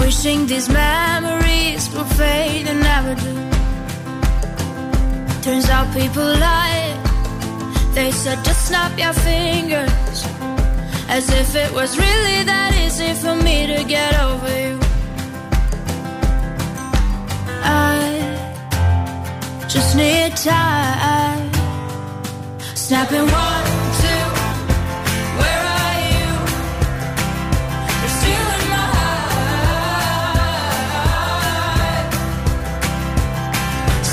Wishing 0.00 0.40
these 0.52 0.68
memories 0.82 1.82
will 1.92 2.10
fade 2.20 2.66
and 2.72 2.80
never 2.90 3.14
do. 3.24 3.34
Turns 5.44 5.68
out 5.74 5.86
people 6.00 6.28
lie. 6.46 6.88
They 7.96 8.10
said 8.22 8.38
just 8.48 8.62
snap 8.68 8.92
your 9.04 9.16
fingers. 9.28 10.18
As 11.16 11.24
if 11.40 11.48
it 11.64 11.70
was 11.78 11.90
really 12.04 12.38
that 12.52 12.72
easy 12.84 13.12
for 13.22 13.34
me 13.46 13.56
to 13.72 13.78
get 13.96 14.12
over 14.28 14.52
you. 14.64 14.79
Snapping 22.90 23.28
one, 23.30 23.66
two. 24.02 24.22
Where 25.40 25.62
are 25.78 25.98
you? 26.10 26.28
You're 28.00 28.14
still 28.20 28.48
in 28.56 28.62
my 28.74 28.86
heart. 28.96 29.30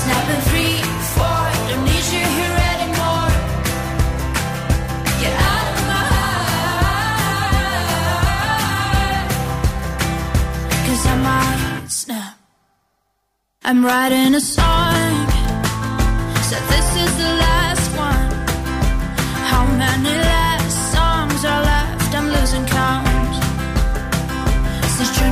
Snapping 0.00 0.42
three, 0.48 0.76
four. 1.14 1.42
Don't 1.68 1.84
need 1.90 2.06
you 2.14 2.24
here 2.38 2.56
anymore. 2.72 3.30
Get 5.22 5.34
out 5.50 5.66
of 5.72 5.78
my 5.90 6.06
I 11.04 11.14
might 11.26 11.90
snap. 11.90 12.34
I'm 13.64 13.80
writing 13.84 14.34
a 14.36 14.40
song. 14.40 14.77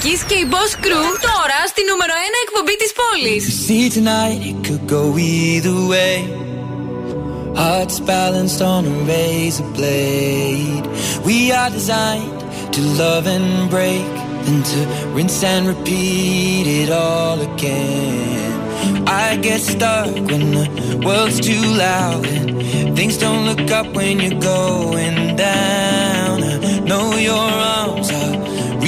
Nackis 0.00 0.24
και 0.26 0.34
η 0.34 0.46
Boss 0.50 0.84
Crew 0.84 1.08
τώρα 1.20 1.58
στη 1.68 1.82
νούμερο 1.90 2.12
1 2.12 2.32
εκπομπή 2.44 2.76
της 2.76 2.92
πόλης. 2.98 3.44
See 3.68 3.88
tonight, 3.98 4.40
it 4.50 4.58
could 4.66 4.84
go 4.96 5.02
either 5.18 5.76
way. 5.92 6.16
Hearts 7.62 7.98
balanced 8.12 8.60
on 8.72 8.82
a 8.92 8.94
razor 9.10 9.68
blade. 9.76 10.86
We 11.28 11.38
are 11.58 11.70
designed 11.78 12.40
to 12.74 12.80
love 13.02 13.26
and 13.36 13.48
break, 13.74 14.12
then 14.44 14.60
to 14.70 14.78
rinse 15.16 15.40
and 15.52 15.62
repeat 15.72 16.64
it 16.80 16.90
all 17.04 17.38
again. 17.50 18.52
I 19.24 19.28
get 19.46 19.60
stuck 19.72 20.10
when 20.30 20.44
the 20.58 20.66
world's 21.06 21.38
too 21.48 21.66
loud 21.86 22.24
and 22.78 22.88
things 22.98 23.16
don't 23.24 23.44
look 23.50 23.68
up 23.78 23.88
when 23.98 24.14
you're 24.22 24.42
going 24.58 25.16
down. 25.48 26.34
I 26.50 26.54
know 26.90 27.06
your 27.30 27.48
arms 27.78 28.08
are 28.20 28.36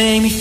make 0.00 0.22
me 0.22 0.39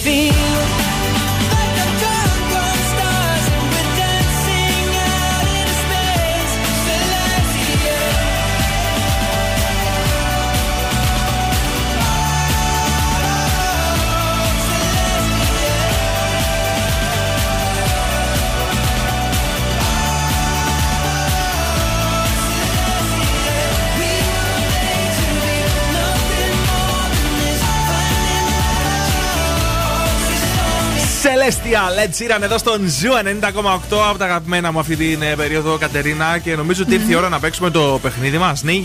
Celestia, 31.23 31.81
Led 31.97 32.11
Sheeran 32.37 32.41
εδώ 32.41 32.57
στον 32.57 32.87
Ζου 32.87 33.09
90,8 33.41 33.97
από 34.09 34.17
τα 34.17 34.25
αγαπημένα 34.25 34.71
μου 34.71 34.79
αυτή 34.79 34.95
την 34.95 35.21
ε, 35.21 35.35
περίοδο 35.35 35.77
Κατερίνα 35.77 36.37
και 36.37 36.55
νομίζω 36.55 36.83
ότι 36.83 36.93
ήρθε 36.93 37.11
η 37.11 37.15
ώρα 37.15 37.29
να 37.29 37.39
παίξουμε 37.39 37.69
το 37.69 37.99
παιχνίδι 38.01 38.37
μας. 38.37 38.63
Ναι, 38.63 38.71
you. 38.71 38.77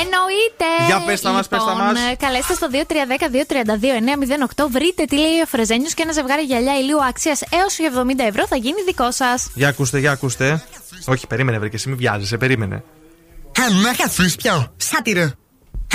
Εννοείται! 0.00 0.68
Για 0.86 1.02
πες 1.06 1.20
τα 1.20 1.30
μας, 1.30 1.48
πες 1.48 1.64
τα 1.64 1.74
μας. 1.74 1.98
ε, 2.10 2.14
Καλέστε 2.14 2.54
στο 2.54 2.66
2310-232-908. 2.72 4.66
Βρείτε 4.70 5.04
τι 5.04 5.16
λέει 5.16 5.40
ο 5.42 5.46
Φρεζένιος 5.46 5.94
και 5.94 6.02
ένα 6.02 6.12
ζευγάρι 6.12 6.42
γυαλιά 6.42 6.78
ηλίου 6.78 7.04
άξια 7.04 7.38
έως 7.50 7.76
70 8.22 8.26
ευρώ 8.28 8.46
θα 8.46 8.56
γίνει 8.56 8.82
δικό 8.86 9.10
σας. 9.10 9.50
Για 9.54 9.68
ακούστε, 9.68 9.98
για 9.98 10.10
ακούστε. 10.10 10.64
Όχι, 11.04 11.26
περίμενε, 11.26 11.58
βρε 11.58 11.68
και 11.68 11.76
εσύ 11.76 11.88
μην 11.88 11.98
βιάζεσαι, 11.98 12.36
περίμενε. 12.36 12.84
Han 13.54 13.96
refus 13.96 14.34
bjerg. 14.42 14.64
Satire. 14.90 15.26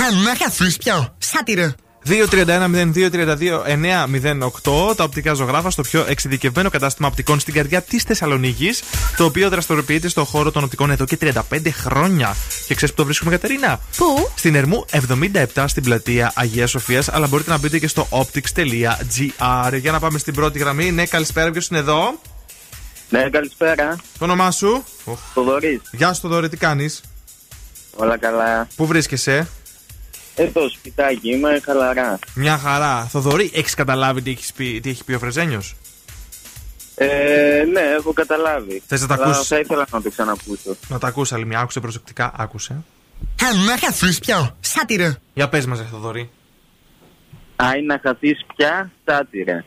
Han 0.00 0.14
refus 0.38 0.76
bjerg. 0.84 1.04
Satire. 1.32 1.68
231-0232-908 2.08 4.96
τα 4.96 5.04
οπτικά 5.04 5.34
ζωγράφα 5.34 5.70
στο 5.70 5.82
πιο 5.82 6.04
εξειδικευμένο 6.08 6.70
κατάστημα 6.70 7.08
οπτικών 7.08 7.40
στην 7.40 7.54
καρδιά 7.54 7.82
της 7.82 8.02
Θεσσαλονίκης, 8.02 8.82
το 9.16 9.24
οποίο 9.24 9.48
δραστηριοποιείται 9.48 10.08
στον 10.08 10.24
χώρο 10.24 10.50
των 10.50 10.64
οπτικών 10.64 10.90
εδώ 10.90 11.04
και 11.04 11.18
35 11.20 11.32
χρόνια. 11.70 12.36
Και 12.66 12.74
ξέρεις 12.74 12.94
που 12.94 13.00
το 13.00 13.04
βρίσκουμε, 13.04 13.30
Κατερίνα; 13.30 13.80
Πού; 13.96 14.30
Στην 14.34 14.54
Ερμού 14.54 14.84
77 15.54 15.64
στην 15.66 15.82
πλατεία 15.82 16.32
Αγίας 16.34 16.70
Σοφίας, 16.70 17.08
αλλά 17.08 17.26
μπορείτε 17.26 17.50
να 17.50 17.58
μπείτε 17.58 17.78
και 17.78 17.88
στο 17.88 18.06
optics.gr. 18.10 19.78
Για 19.80 19.92
να 19.92 20.00
πάμε 20.00 20.18
στην 20.18 20.34
πρώτη 20.34 20.58
γραμμή. 20.58 20.90
Ναι, 20.90 21.06
καλησπέρα, 21.06 21.50
ποιος 21.50 21.68
είναι 21.68 21.78
εδώ; 21.78 22.20
Ναι, 23.08 23.28
καλησπέρα. 23.30 23.96
Το 24.18 24.24
όνομά 24.24 24.50
σου; 24.50 24.84
Θοδωρής. 25.34 25.80
Γεια 25.90 26.12
σου, 26.12 26.20
Θοδωρή, 26.20 26.48
τι 26.48 26.56
κάνεις; 26.56 27.00
Όλα 27.96 28.18
καλά. 28.18 28.66
Πού 28.76 28.86
βρίσκεσαι; 28.86 29.48
Εδώ, 30.38 30.68
σπιτάκι, 30.68 31.30
είμαι 31.30 31.60
χαλαρά. 31.64 32.18
Μια 32.34 32.58
χαρά. 32.58 33.04
Θοδωρή, 33.04 33.50
έχεις 33.54 33.74
καταλάβει 33.74 34.22
τι, 34.22 34.30
έχεις 34.30 34.52
πει, 34.52 34.80
τι 34.80 34.90
έχει 34.90 35.04
πει 35.04 35.12
ο 35.14 35.18
Φρεζένιος; 35.18 35.76
Ε, 36.94 37.64
ναι, 37.72 37.80
έχω 37.80 38.12
καταλάβει. 38.12 38.82
Θες 38.86 39.00
να 39.00 39.06
τα 39.06 39.14
Αλλά 39.14 39.24
ακούσεις; 39.24 39.46
Θα 39.48 39.58
ήθελα 39.58 39.86
να 39.90 40.02
το 40.02 40.10
ξανακούσω. 40.10 40.76
Να 40.88 40.98
τα 40.98 41.06
ακούσει 41.06 41.34
άλλη 41.34 41.46
μια. 41.46 41.60
Άκουσε 41.60 41.80
προσεκτικά. 41.80 42.32
Άκουσε. 42.36 42.84
Han 43.38 43.80
refus 43.80 44.26
bjerg. 44.26 44.46
Satire. 44.46 45.12
Για 45.34 45.48
πες 45.48 45.66
μας, 45.66 45.80
Θοδωρή. 45.90 46.30
Άι 47.56 47.82
να 47.82 48.00
χαθείς 48.02 48.44
πια, 48.56 48.90
σάτυρε. 49.06 49.64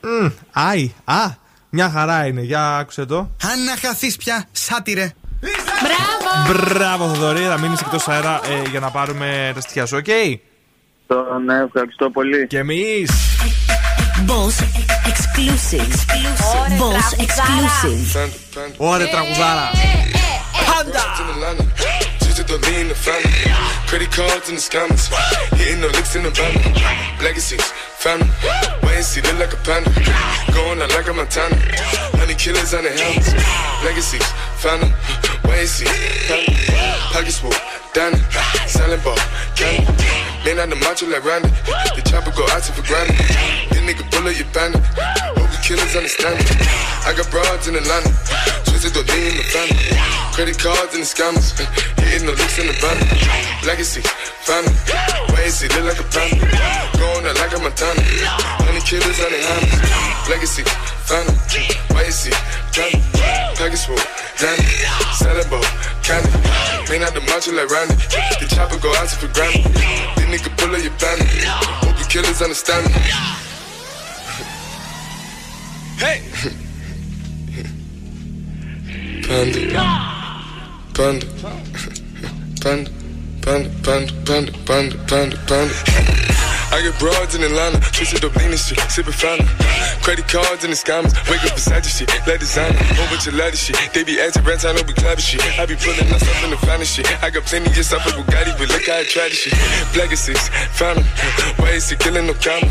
Μμ, 0.00 0.28
Άι, 0.52 0.92
α, 1.04 1.34
μια 1.70 1.90
χαρά 1.90 2.26
είναι. 2.26 2.40
Για 2.40 2.76
άκουσε 2.76 3.04
το. 3.04 3.30
Han 3.40 3.86
refus 3.86 4.14
πια. 4.18 4.48
Satire. 4.68 5.08
Μπράβο! 5.82 6.64
Μπράβο, 6.74 7.14
Θοδωρή, 7.14 7.42
θα 7.42 7.58
μείνει 7.58 7.74
εκτό 7.80 8.10
αέρα 8.12 8.40
ε, 8.44 8.68
για 8.70 8.80
να 8.80 8.90
πάρουμε 8.90 9.50
τα 9.54 9.60
στοιχεία 9.60 9.86
σου, 9.86 9.96
οκ. 9.96 10.06
Το, 11.06 11.38
ναι, 11.44 11.58
ευχαριστώ 11.58 12.10
πολύ. 12.10 12.46
Και 12.46 12.58
εμεί. 12.58 13.04
Boss 14.26 14.56
exclusive. 15.12 15.92
Boss 16.80 17.08
exclusive. 17.24 18.30
Ωραία, 18.76 19.08
τραγουδάρα. 19.08 19.70
Πάντα! 20.66 21.02
Just 22.22 22.36
to 22.36 22.44
the 22.44 22.58
lean 22.66 22.86
the 22.88 22.94
family. 23.08 23.42
Credit 23.90 24.10
cards 24.18 24.48
in 24.50 24.54
the 24.58 24.64
scammers. 24.68 25.04
Hitting 25.58 25.80
the 25.84 25.90
licks 25.96 26.14
in 26.16 26.22
the 26.26 26.32
van. 26.38 26.54
Legacies, 27.28 27.66
family. 28.04 28.30
Wait 28.84 28.96
and 29.00 29.04
see, 29.10 29.20
look 29.26 29.38
like 29.42 29.54
a 29.58 29.60
panda. 29.66 29.90
Going 30.56 30.80
out 30.84 30.90
like 30.96 31.08
a 31.12 31.14
Montana. 31.20 31.56
Honey 32.18 32.36
killers 32.42 32.72
on 32.76 32.82
the 32.86 32.92
helmets. 32.98 33.30
Legacies, 33.88 34.26
family. 34.64 34.92
Family. 35.52 35.84
Pockets 37.12 37.38
full, 37.38 37.52
Danny. 37.92 38.16
Selling 38.66 39.00
ball, 39.02 39.16
candy. 39.54 39.84
Man 40.44 40.58
on 40.58 40.70
the 40.70 40.76
macho 40.76 41.06
like 41.06 41.24
Randy. 41.24 41.50
The 41.94 42.02
chopper 42.08 42.30
go 42.32 42.46
out 42.48 42.62
to 42.62 42.72
for 42.72 42.82
granted. 42.86 43.81
Nigga 43.82 44.06
bullet, 44.14 44.38
you 44.38 44.46
bandit. 44.54 44.78
Hope 45.34 45.50
you 45.50 45.60
killers 45.66 45.96
understand 45.98 46.38
me. 46.38 46.46
I 47.02 47.10
got 47.18 47.26
broads 47.34 47.66
in 47.66 47.74
Atlanta, 47.74 48.14
twisted 48.62 48.94
the 48.94 49.02
lean 49.10 49.34
in 49.34 49.36
the 49.42 49.46
family. 49.50 49.90
Credit 50.30 50.54
cards 50.54 50.94
and 50.94 51.02
the 51.02 51.10
scammers, 51.10 51.50
hitting 51.98 52.30
the 52.30 52.34
licks 52.38 52.62
in 52.62 52.70
the 52.70 52.76
van. 52.78 52.94
Legacy, 53.66 54.06
family, 54.46 54.70
why 55.34 55.42
is 55.50 55.58
he 55.58 55.66
look 55.74 55.90
like 55.90 55.98
a 55.98 56.06
panda? 56.14 56.46
Going 56.94 57.26
out 57.26 57.34
like 57.42 57.50
a 57.50 57.58
Montana, 57.58 58.06
honey 58.62 58.78
killers 58.86 59.18
on 59.18 59.34
their 59.34 59.42
hands. 59.50 59.74
Legacy, 60.30 60.62
family, 61.10 61.34
why 61.90 62.06
is 62.06 62.22
he 62.22 62.30
Johnny? 62.70 63.02
Package 63.58 63.82
full, 63.82 63.98
Danny, 64.38 64.62
ball, 65.50 65.66
candy. 66.06 66.30
May 66.86 67.02
not 67.02 67.18
the 67.18 67.22
macho 67.26 67.50
like 67.50 67.66
Randy, 67.66 67.98
the 68.38 68.46
chopper 68.46 68.78
go 68.78 68.94
out 68.94 69.10
for 69.10 69.26
granted. 69.34 69.66
This 69.74 70.30
nigga 70.30 70.54
pull 70.54 70.70
up 70.70 70.78
your 70.78 70.94
bandit, 71.02 71.26
hope 71.82 71.98
you 71.98 72.06
killers 72.06 72.38
understand 72.38 72.86
me. 72.86 73.51
Hey! 75.98 76.22
Panda. 79.22 79.60
Panda. 80.94 81.26
Panda. 82.60 82.90
Panda. 83.42 83.70
Panda. 83.82 84.12
Panda. 84.24 84.52
Panda. 84.66 84.98
Panda. 85.06 85.36
Panda. 85.46 86.51
I 86.72 86.80
get 86.80 86.96
broads 86.98 87.36
in 87.36 87.44
Atlanta, 87.44 87.78
twisted 87.92 88.24
up 88.24 88.34
lean 88.36 88.48
and 88.48 88.58
shit, 88.58 88.80
sippin' 88.88 89.12
fountain. 89.12 89.44
Credit 90.00 90.26
cards 90.26 90.64
in 90.64 90.72
the 90.72 90.78
scammers, 90.80 91.12
wake 91.28 91.44
up 91.44 91.52
beside 91.52 91.84
your 91.84 91.92
shit, 91.92 92.08
let 92.26 92.40
designer, 92.40 92.72
whole 92.96 93.06
bunch 93.12 93.28
of 93.28 93.36
lattice 93.36 93.60
shit. 93.60 93.76
They 93.92 94.02
be 94.02 94.16
acting 94.16 94.42
rats, 94.42 94.64
I 94.64 94.72
know 94.72 94.80
we 94.88 94.96
clapping 94.96 95.20
shit. 95.20 95.44
I 95.60 95.68
be 95.68 95.76
pulling 95.76 96.08
up 96.08 96.24
in 96.42 96.48
the 96.48 96.56
finest 96.64 96.96
shit. 96.96 97.04
I 97.22 97.28
got 97.28 97.44
plenty 97.44 97.68
just 97.76 97.92
off 97.92 98.08
of 98.08 98.16
Bugatti, 98.16 98.56
but 98.56 98.72
look 98.72 98.88
how 98.88 98.98
I 98.98 99.04
try 99.04 99.28
this 99.28 99.44
shit. 99.44 99.54
Black 99.92 100.16
six. 100.16 100.48
Why 101.60 101.76
is 101.76 101.92
he 101.92 101.96
killing 102.00 102.26
no 102.26 102.34
comma? 102.40 102.66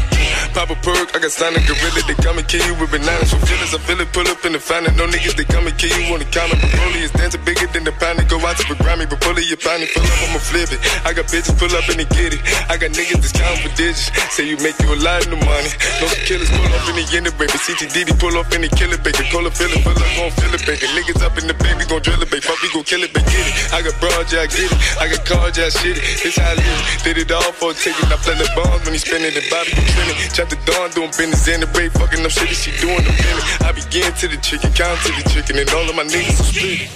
Pop 0.57 0.73
a 0.73 0.75
perk, 0.81 1.13
I 1.13 1.21
got 1.21 1.31
signed 1.31 1.55
a 1.55 1.61
gorilla, 1.61 2.01
they 2.09 2.17
come 2.17 2.41
and 2.41 2.47
kill 2.49 2.65
you 2.65 2.73
with 2.81 2.89
bananas. 2.89 3.29
For 3.29 3.39
feelings, 3.45 3.77
I 3.77 3.79
feel 3.85 4.01
it, 4.01 4.09
pull 4.11 4.25
up 4.27 4.43
in 4.43 4.57
the 4.57 4.59
fountain. 4.59 4.97
No 4.97 5.05
niggas, 5.05 5.37
they 5.37 5.45
come 5.45 5.69
and 5.69 5.77
kill 5.77 5.93
you 5.93 6.09
on 6.09 6.19
the 6.19 6.29
counter. 6.33 6.57
Broly 6.73 7.05
is 7.05 7.13
dancing 7.13 7.45
bigger 7.45 7.69
than 7.69 7.85
the 7.85 7.93
pound. 8.01 8.17
Go 8.27 8.41
out 8.41 8.57
to 8.57 8.65
the 8.65 8.75
Grammy, 8.81 9.05
but 9.05 9.21
pull 9.21 9.37
it, 9.37 9.45
you 9.45 9.55
find 9.55 9.85
it, 9.85 9.93
pull 9.93 10.03
up, 10.03 10.25
I'ma 10.25 10.41
flip 10.41 10.73
it. 10.73 10.81
I 11.05 11.13
got 11.13 11.29
bitches, 11.29 11.53
pull 11.53 11.71
up 11.77 11.85
and 11.85 12.01
they 12.01 12.09
get 12.09 12.33
it. 12.33 12.41
I 12.65 12.81
got 12.81 12.91
niggas 12.97 13.21
that's 13.21 13.31
counting 13.37 13.61
for 13.61 13.71
digits. 13.91 14.11
Say 14.35 14.47
you 14.47 14.57
make 14.57 14.79
you 14.79 14.93
a 14.93 14.99
lot 15.03 15.25
of 15.25 15.39
money. 15.43 15.71
No 15.99 16.07
killers 16.23 16.49
pull 16.49 16.71
up 16.71 16.87
in 16.89 16.95
the 16.95 17.05
end 17.15 17.27
of 17.27 17.37
baby. 17.37 17.51
CTDD 17.51 18.17
pull 18.19 18.35
up 18.37 18.51
in 18.53 18.61
the 18.61 18.69
killer 18.69 18.97
baby. 18.97 19.23
Call 19.29 19.45
a 19.45 19.51
feeling, 19.51 19.83
pull 19.83 19.95
up, 19.95 20.11
gon' 20.15 20.31
feel 20.31 20.53
it, 20.53 20.63
baby. 20.65 20.87
Niggas 20.95 21.21
up 21.21 21.37
in 21.37 21.47
the 21.47 21.53
baby, 21.53 21.83
gon' 21.85 22.01
drill 22.01 22.21
it, 22.21 22.31
baby. 22.31 22.41
Fuck, 22.41 22.61
we 22.61 22.69
gon' 22.71 22.83
kill 22.83 23.03
it, 23.03 23.13
baby. 23.13 23.27
Get 23.31 23.47
it. 23.47 23.53
I 23.73 23.81
got 23.83 23.95
broad, 23.99 24.25
I 24.31 24.47
get 24.47 24.71
it. 24.71 24.73
I 24.99 25.05
got 25.11 25.21
cards, 25.25 25.57
yeah, 25.57 25.67
I 25.67 25.69
shit 25.69 25.97
it. 25.97 26.03
This 26.23 26.37
how 26.37 26.51
I 26.51 26.55
live. 26.55 27.03
Did 27.03 27.17
it 27.17 27.31
all 27.31 27.51
for 27.51 27.71
a 27.71 27.75
ticket. 27.75 28.07
I 28.07 28.17
play 28.23 28.35
the 28.39 28.47
bombs 28.55 28.83
when 28.85 28.93
he 28.95 29.01
spinning 29.01 29.33
the 29.35 29.43
Bobby, 29.51 29.75
you 29.75 29.83
trending. 29.91 30.17
Chop 30.31 30.47
the 30.49 30.57
dawn, 30.63 30.89
doing 30.95 31.11
business 31.11 31.47
in 31.47 31.59
the 31.61 31.69
break. 31.75 31.91
Fucking 31.93 32.23
up 32.23 32.31
shit, 32.31 32.55
she 32.55 32.71
doing 32.79 33.03
the 33.03 33.13
minute. 33.13 33.45
I 33.61 33.71
begin 33.75 34.11
to 34.11 34.25
the 34.27 34.39
chicken, 34.39 34.71
count 34.73 34.99
to 35.05 35.11
the 35.11 35.23
chicken, 35.29 35.59
and 35.59 35.69
all 35.75 35.87
of 35.87 35.95
my 35.95 36.07
niggas 36.07 36.39
are 36.39 36.47
split. 36.47 36.89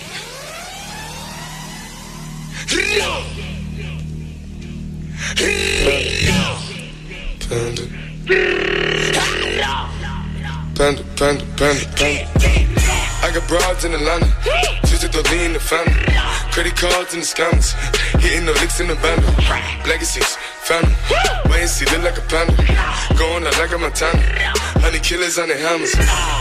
Panda. 7.47 7.83
Panda, 10.75 11.03
panda, 11.15 11.45
panda, 11.55 11.85
panda. 11.95 12.25
I 13.21 13.31
got 13.33 13.47
broads 13.47 13.85
in 13.85 13.93
Atlanta, 13.93 14.33
twisted 14.81 15.13
the 15.13 15.21
lean 15.29 15.41
in 15.41 15.53
the 15.53 15.59
family. 15.59 15.93
Credit 16.51 16.75
cards 16.75 17.13
and 17.13 17.21
the 17.21 17.27
scammers, 17.27 17.73
hitting 18.19 18.45
the 18.45 18.53
licks 18.53 18.79
in 18.79 18.87
the 18.87 18.95
bundle. 18.95 19.29
Legacies, 19.85 20.35
family, 20.65 20.95
wait 21.45 21.61
and 21.61 21.69
see, 21.69 21.85
look 21.85 22.01
like 22.01 22.17
a 22.17 22.25
panda. 22.25 22.57
Going 23.15 23.45
out 23.45 23.57
like 23.59 23.71
a 23.73 23.77
Montana, 23.77 24.21
honey 24.81 24.99
killers 24.99 25.37
on 25.37 25.49
the 25.49 25.55
hammers. 25.55 25.93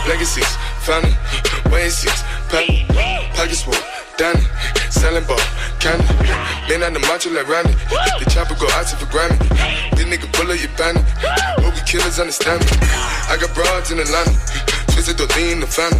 Legacies, 0.08 0.56
family, 0.88 1.12
wait 1.70 1.84
and 1.84 1.92
see, 1.92 2.08
panda. 2.48 2.80
Pockets 3.36 3.62
full, 3.62 3.74
Danny, 4.16 4.46
selling 4.90 5.24
ball, 5.24 5.40
candy. 5.80 6.06
Man 6.68 6.84
on 6.84 6.92
the 6.92 7.00
macho 7.00 7.30
like 7.30 7.48
Randy, 7.48 7.74
the 8.22 8.30
chopper 8.30 8.54
go 8.54 8.68
out 8.78 8.86
to 8.86 8.96
for 8.96 9.06
Grammy. 9.06 9.36
This 9.96 10.06
nigga 10.06 10.30
pull 10.32 10.50
up 10.50 10.58
your 10.60 10.70
hope 11.58 11.74
we 11.74 11.80
killers 11.82 12.20
understand 12.20 12.62
me. 12.62 12.70
I 13.26 13.36
got 13.40 13.52
broads 13.54 13.90
in 13.90 13.98
the 13.98 14.04
Atlanta, 14.04 14.38
twisted 14.92 15.18
the 15.18 15.26
lean 15.34 15.58
the 15.60 15.66
family. 15.66 15.98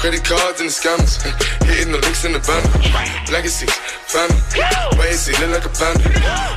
Credit 0.00 0.22
cards 0.22 0.60
and 0.60 0.68
the 0.68 0.74
scammers, 0.76 1.18
hitting 1.64 1.90
the 1.90 1.98
links 1.98 2.24
in 2.24 2.32
the 2.32 2.38
bundle. 2.44 2.70
Legacy, 3.32 3.66
family, 4.06 4.38
why 4.94 5.08
is 5.08 5.26
he 5.26 5.32
look 5.40 5.50
like 5.56 5.66
a 5.66 5.72
panda? 5.72 6.04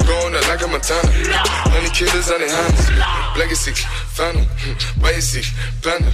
Going 0.05 0.35
out 0.35 0.45
like 0.51 0.61
a 0.61 0.67
Montana, 0.67 1.09
honey 1.71 1.89
killers 1.89 2.29
on 2.29 2.39
their 2.43 2.51
hands. 2.51 2.91
Legacy, 3.39 3.73
family, 4.13 4.45
why 4.99 5.17
is 5.17 5.33
he 5.33 5.41
panda? 5.81 6.11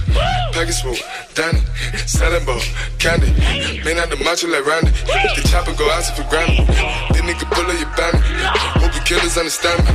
Package 0.54 0.80
full, 0.80 0.96
Danny, 1.34 1.60
selling 2.06 2.46
ball, 2.46 2.62
candy. 2.98 3.28
Man 3.84 3.98
out 3.98 4.08
the 4.08 4.16
macho 4.22 4.48
like 4.48 4.64
Randy, 4.64 4.94
the 5.34 5.42
chopper 5.50 5.74
go 5.74 5.90
out 5.90 6.06
for 6.16 6.24
granted. 6.30 6.64
This 7.12 7.20
nigga 7.20 7.44
pull 7.52 7.66
up 7.68 7.76
your 7.76 7.90
bandit, 7.98 8.22
hope 8.80 8.94
you 8.94 9.02
killers 9.02 9.36
understand 9.36 9.84
me. 9.84 9.92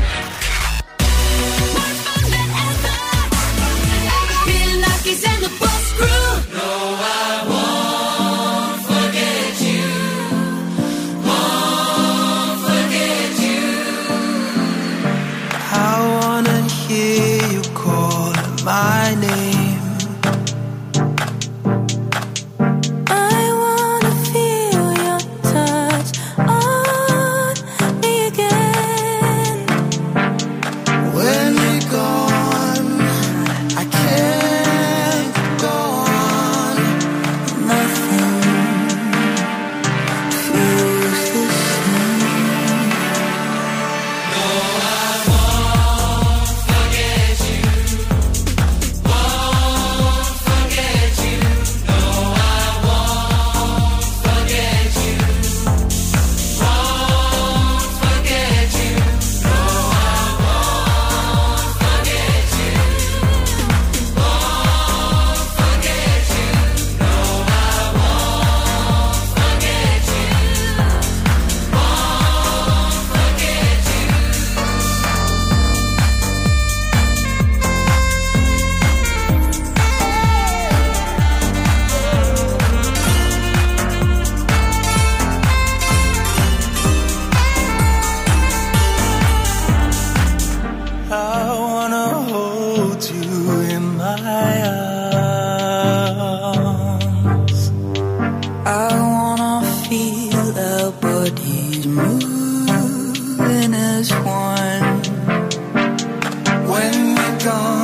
Gone, 107.51 107.80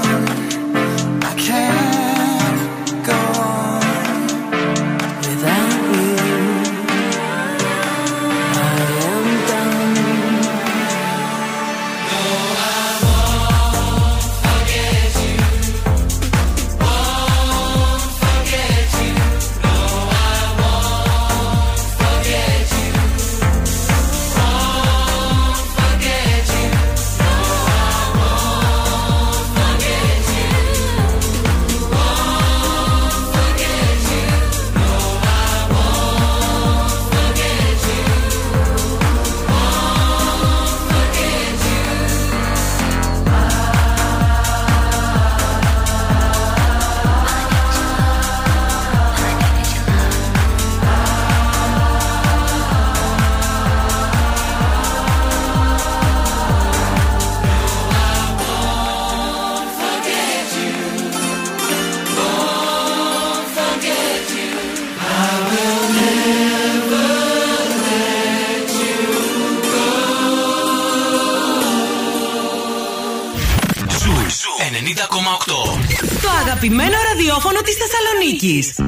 Kiss. 78.48 78.87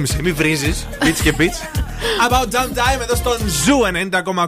Ηρέμησε, 0.00 0.22
μην 0.22 0.34
βρίζεις. 0.34 0.86
Beats 1.00 1.20
και 1.22 1.34
beats. 1.38 1.78
About 2.28 2.44
Jam 2.44 2.68
Time 2.78 3.00
εδώ 3.02 3.14
στον 3.14 3.38
Zoo 3.48 3.78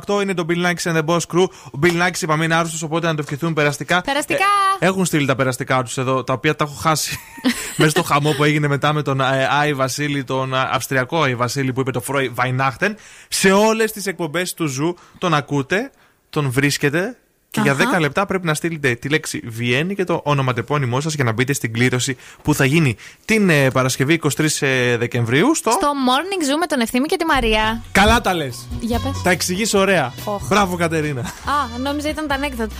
90,8 0.08 0.22
είναι 0.22 0.34
το 0.34 0.46
Bill 0.48 0.66
Nakis 0.66 0.92
and 0.92 0.96
the 0.96 1.04
Boss 1.04 1.20
Crew. 1.34 1.46
Ο 1.64 1.78
Bill 1.82 2.02
Nakis 2.02 2.20
είπαμε 2.22 2.44
είναι 2.44 2.54
άρρωστος, 2.54 2.82
οπότε 2.82 3.06
να 3.06 3.14
το 3.14 3.22
ευχηθούν 3.22 3.52
περαστικά. 3.52 4.00
Περαστικά! 4.00 4.44
Ε, 4.78 4.86
έχουν 4.86 5.04
στείλει 5.04 5.26
τα 5.26 5.34
περαστικά 5.34 5.82
τους 5.82 5.98
εδώ, 5.98 6.24
τα 6.24 6.32
οποία 6.32 6.56
τα 6.56 6.64
έχω 6.64 6.74
χάσει 6.74 7.18
μέσα 7.76 7.90
στο 7.90 8.02
χαμό 8.02 8.32
που 8.32 8.44
έγινε 8.44 8.68
μετά 8.68 8.92
με 8.92 9.02
τον 9.02 9.20
ε, 9.20 9.48
Άι 9.50 9.74
Βασίλη, 9.74 10.24
τον 10.24 10.54
ε, 10.54 10.68
Αυστριακό 10.70 11.22
Άι 11.22 11.34
Βασίλη 11.34 11.72
που 11.72 11.80
είπε 11.80 11.90
το 11.90 12.00
Frohe 12.00 12.28
Weihnachten. 12.28 12.96
Σε 13.28 13.52
όλες 13.52 13.92
τις 13.92 14.06
εκπομπές 14.06 14.54
του 14.54 14.66
Zoo 14.66 14.94
τον 15.18 15.34
ακούτε, 15.34 15.90
τον 16.30 16.50
βρίσκετε 16.50 17.16
και 17.52 17.60
για 17.60 17.72
Αχα. 17.72 17.96
10 17.96 18.00
λεπτά 18.00 18.26
πρέπει 18.26 18.46
να 18.46 18.54
στείλετε 18.54 18.94
τη 18.94 19.08
λέξη 19.08 19.40
Βιέννη 19.44 19.94
και 19.94 20.04
το 20.04 20.20
ονοματεπώνυμό 20.24 21.00
σας 21.00 21.14
για 21.14 21.24
να 21.24 21.32
μπείτε 21.32 21.52
στην 21.52 21.72
κλήρωση 21.72 22.16
που 22.42 22.54
θα 22.54 22.64
γίνει 22.64 22.96
την 23.24 23.50
ε, 23.50 23.70
Παρασκευή 23.70 24.20
23 24.36 24.46
ε, 24.60 24.96
Δεκεμβρίου 24.96 25.54
στο. 25.54 25.70
Στο 25.70 25.88
morning 26.08 26.54
zoo 26.54 26.58
με 26.60 26.66
τον 26.66 26.80
Ευθύμη 26.80 27.06
και 27.06 27.16
τη 27.16 27.24
Μαρία. 27.24 27.82
Καλά 27.92 28.20
τα 28.20 28.34
λες. 28.34 28.68
Για 28.80 28.98
πες. 28.98 29.22
Τα 29.22 29.30
εξηγείς 29.30 29.74
ωραία. 29.74 30.12
Οχ. 30.24 30.48
Μπράβο, 30.48 30.76
Κατερίνα. 30.76 31.20
Α, 31.20 31.78
νόμιζα 31.78 32.08
ήταν 32.08 32.26
τα 32.26 32.34
ανέκδοτα. 32.34 32.74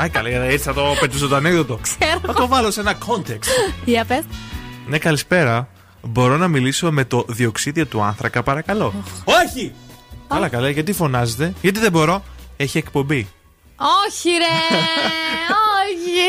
Άι, 0.00 0.08
καλά, 0.08 0.28
έτσι 0.28 0.64
θα 0.64 0.72
το 0.74 0.82
πετούσε 1.00 1.26
το 1.26 1.36
ανέκδοτο. 1.36 1.78
Ξέρω. 1.82 2.20
Θα 2.26 2.32
το 2.32 2.46
βάλω 2.46 2.70
σε 2.70 2.80
ένα 2.80 2.94
context. 3.06 3.74
Για 3.84 4.04
πες. 4.04 4.24
Ναι, 4.86 4.98
καλησπέρα. 4.98 5.68
Μπορώ 6.02 6.36
να 6.36 6.48
μιλήσω 6.48 6.92
με 6.92 7.04
το 7.04 7.24
διοξίδιο 7.28 7.86
του 7.86 8.02
άνθρακα, 8.02 8.42
παρακαλώ; 8.42 8.94
Όχι! 9.24 9.72
Καλά, 10.28 10.48
καλά, 10.48 10.70
γιατί 10.70 10.92
φωνάζετε, 10.92 11.52
Γιατί 11.60 11.78
δεν 11.78 11.92
μπορώ; 11.92 12.22
Έχει 12.56 12.78
εκπομπή. 12.78 13.28
Όχι, 13.76 14.28
ρε! 14.28 14.76
Όχι! 15.76 16.26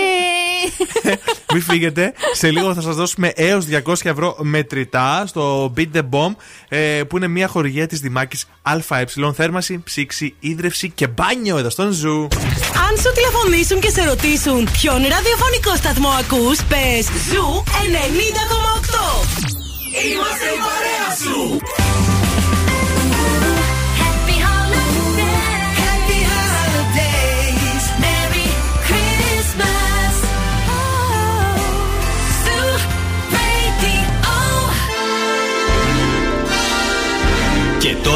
Μην 1.53 1.61
φύγετε. 1.61 2.13
Σε 2.31 2.51
λίγο 2.51 2.73
θα 2.73 2.81
σας 2.81 2.95
δώσουμε 2.95 3.31
έως 3.35 3.65
200 3.85 3.93
ευρώ 4.03 4.35
μετρητά 4.39 5.23
στο 5.27 5.73
Beat 5.77 5.87
the 5.93 6.01
Bomb, 6.11 6.35
ε, 6.67 7.01
που 7.07 7.17
είναι 7.17 7.27
μια 7.27 7.47
χορηγία 7.47 7.87
της 7.87 7.99
Δημάκης 7.99 8.45
ΑΕ. 8.61 9.05
Θέρμαση, 9.33 9.81
ψύξη, 9.83 10.35
ύδρευση 10.39 10.89
και 10.89 11.07
μπάνιο 11.07 11.57
εδώ 11.57 11.69
στον 11.69 11.91
Zoo. 11.91 12.27
Αν 12.89 12.97
σου 12.97 13.11
τηλεφωνήσουν 13.13 13.79
και 13.79 13.89
σε 13.89 14.03
ρωτήσουν 14.03 14.69
ποιον 14.71 14.95
ραδιοφωνικό 14.95 15.75
σταθμό 15.75 16.09
ακούς, 16.09 16.63
πες 16.63 17.05
Zoo 17.05 17.63
90,8. 17.65 19.47
Είμαστε 20.05 20.45
η 20.45 20.59
παρέα 20.65 21.15
σου. 21.21 22.16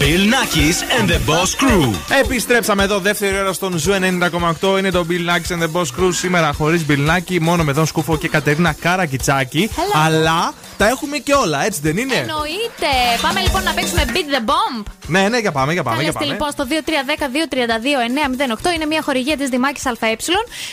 Bill 0.00 0.24
Nackis 0.34 0.78
and 0.98 1.08
the 1.08 1.20
Boss 1.30 1.50
Crew. 1.62 1.94
Επιστρέψαμε 2.24 2.82
εδώ, 2.82 2.98
δεύτερη 2.98 3.38
ώρα 3.38 3.52
στον 3.52 3.78
Zoo 3.78 3.92
90,8. 4.60 4.78
Είναι 4.78 4.90
το 4.90 5.06
Bill 5.08 5.30
Nakis 5.30 5.56
and 5.56 5.62
the 5.62 5.72
Boss 5.72 6.00
Crew. 6.00 6.08
Σήμερα 6.12 6.52
χωρίς 6.52 6.84
Bill 6.88 7.08
Nakis, 7.10 7.38
μόνο 7.40 7.64
με 7.64 7.72
τον 7.72 7.86
Σκούφο 7.86 8.16
και 8.16 8.28
Κατερίνα 8.28 8.72
Καρακιτσάκη. 8.72 9.70
Hello. 9.72 10.00
Αλλά 10.06 10.54
Τα 10.76 10.88
έχουμε 10.88 11.16
και 11.18 11.32
όλα, 11.34 11.64
έτσι 11.64 11.80
δεν 11.82 11.96
είναι; 11.96 12.14
Εννοείται. 12.14 12.92
Πάμε 13.22 13.40
λοιπόν 13.40 13.62
να 13.62 13.72
παίξουμε 13.72 14.04
Beat 14.06 14.28
the 14.34 14.42
Bomb. 14.50 14.82
Ναι, 15.06 15.28
ναι, 15.28 15.38
για 15.38 15.52
πάμε, 15.52 15.72
για 15.72 15.82
πάμε. 15.82 16.02
Για 16.02 16.12
Καλέστε 16.12 16.32
πάμε. 16.32 16.32
λοιπόν 16.32 16.50
στο 16.50 16.64
2310-232-908. 18.70 18.74
Είναι 18.74 18.86
μια 18.86 19.02
χορηγία 19.02 19.36
της 19.36 19.48
Δημάκης 19.48 19.86
ΑΕ. 19.86 20.16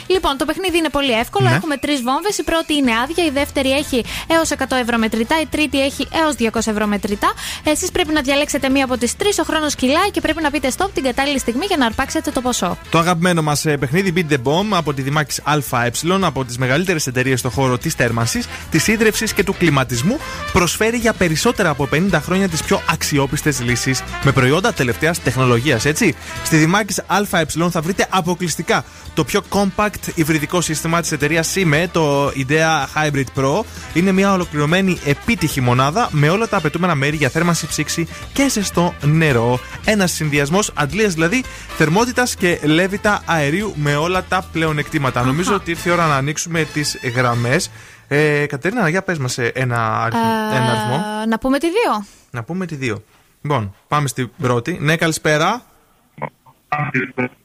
Λοιπόν, 0.07 0.37
το 0.37 0.45
παιχνίδι 0.45 0.77
είναι 0.77 0.89
πολύ 0.89 1.11
εύκολο. 1.11 1.49
Ναι. 1.49 1.55
Έχουμε 1.55 1.77
τρεις 1.77 2.01
βόμβες. 2.01 2.37
Η 2.37 2.43
πρώτη 2.43 2.73
είναι 2.73 2.91
άδεια, 3.03 3.25
η 3.25 3.29
δεύτερη 3.29 3.71
έχει 3.71 4.05
έως 4.27 4.49
100 4.49 4.77
ευρώ 4.77 4.97
μετρητά, 4.97 5.41
η 5.41 5.45
τρίτη 5.45 5.81
έχει 5.81 6.07
έως 6.21 6.35
200 6.39 6.67
ευρώ 6.67 6.85
μετρητά. 6.85 7.33
Εσείς 7.63 7.91
πρέπει 7.91 8.13
να 8.13 8.21
διαλέξετε 8.21 8.69
μία 8.69 8.83
από 8.83 8.97
τις 8.97 9.12
τρεις. 9.15 9.39
Ο 9.39 9.43
χρόνος 9.43 9.75
κυλάει 9.75 10.11
και 10.11 10.21
πρέπει 10.21 10.41
να 10.41 10.51
πείτε 10.51 10.71
stop 10.77 10.89
την 10.93 11.03
κατάλληλη 11.03 11.39
στιγμή 11.39 11.65
για 11.65 11.77
να 11.77 11.85
αρπάξετε 11.85 12.31
το 12.31 12.41
ποσό. 12.41 12.77
Το 12.89 12.97
αγαπημένο 12.97 13.41
μας 13.41 13.61
παιχνίδι 13.79 14.13
Beat 14.15 14.33
the 14.33 14.37
Bomb 14.37 14.67
από 14.71 14.93
τη 14.93 15.01
Δημάκης 15.01 15.41
ΑΕ, 15.43 15.91
από 16.21 16.45
τις 16.45 16.57
μεγαλύτερες 16.57 17.07
εταιρείες 17.07 17.39
στον 17.39 17.51
χώρο 17.51 17.77
της 17.77 17.93
θέρμανσης, 17.93 18.47
της 18.71 18.87
ίδρυυση 18.87 19.33
και 19.33 19.43
του 19.43 19.55
κλιματισμού, 19.57 20.19
προσφέρει 20.53 20.97
για 20.97 21.13
περισσότερα 21.13 21.69
από 21.69 21.87
50 21.91 22.21
χρόνια 22.23 22.49
τις 22.49 22.63
πιο 22.63 22.81
αξιόπιστες 22.89 23.61
λύσεις 23.61 24.03
με 24.23 24.31
προϊόντα 24.31 24.73
τελευταίας 24.73 25.21
τεχνολογίας, 25.21 25.85
έτσι. 25.85 26.15
Στη 26.43 26.57
Δημάκης 26.57 27.01
ΑΕ 27.07 27.45
θα 27.71 27.81
βρείτε 27.81 28.07
αποκλειστικά 28.09 28.83
το 29.13 29.23
πιο 29.23 29.41
compact 29.49 30.07
υβριδικό 30.15 30.61
σύστημα 30.61 31.01
της 31.01 31.11
εταιρείας 31.11 31.53
SIME, 31.55 31.85
το 31.91 32.27
IDEA 32.27 32.85
Hybrid 32.95 33.25
Pro. 33.35 33.63
Είναι 33.93 34.11
μια 34.11 34.33
ολοκληρωμένη 34.33 34.99
επίτυχη 35.05 35.61
μονάδα 35.61 36.09
με 36.11 36.29
όλα 36.29 36.47
τα 36.47 36.57
απαιτούμενα 36.57 36.95
μέρη 36.95 37.15
για 37.15 37.29
θέρμανση, 37.29 37.67
ψήξη 37.67 38.07
και 38.33 38.49
ζεστό 38.49 38.93
νερό. 39.05 39.59
Ένας 39.85 40.11
συνδυασμός 40.11 40.71
αντλίας 40.75 41.13
δηλαδή 41.13 41.43
θερμότητας 41.77 42.35
και 42.35 42.59
λέβητα 42.63 43.21
αερίου 43.25 43.73
με 43.75 43.95
όλα 43.95 44.23
τα 44.23 44.45
πλεονεκτήματα. 44.51 45.23
Νομίζω 45.23 45.53
ότι 45.55 45.69
ήρθε 45.71 45.89
η 45.89 45.91
ώρα 45.91 46.07
να 46.07 46.15
ανοίξουμε 46.15 46.63
τις 46.73 46.99
γραμμές. 47.15 47.71
Ε, 48.07 48.45
Κατερίνα, 48.45 48.89
για 48.89 49.01
πες 49.03 49.17
μας 49.17 49.37
ε, 49.37 49.51
ένα, 49.55 50.01
αριθμό- 50.01 50.53
ένα 50.53 50.69
αριθμό. 50.71 51.05
Ε, 51.23 51.25
να 51.25 51.37
πούμε 51.39 51.57
τη 51.59 51.67
δύο. 51.67 52.05
Να 52.31 52.43
πούμε 52.43 52.65
τη 52.65 52.75
δύο. 52.75 53.03
Λοιπόν, 53.41 53.75
πάμε 53.87 54.07
στην 54.07 54.29
πρώτη. 54.41 54.77
Ναι, 54.81 54.95
καλησπέρα. 54.97 55.61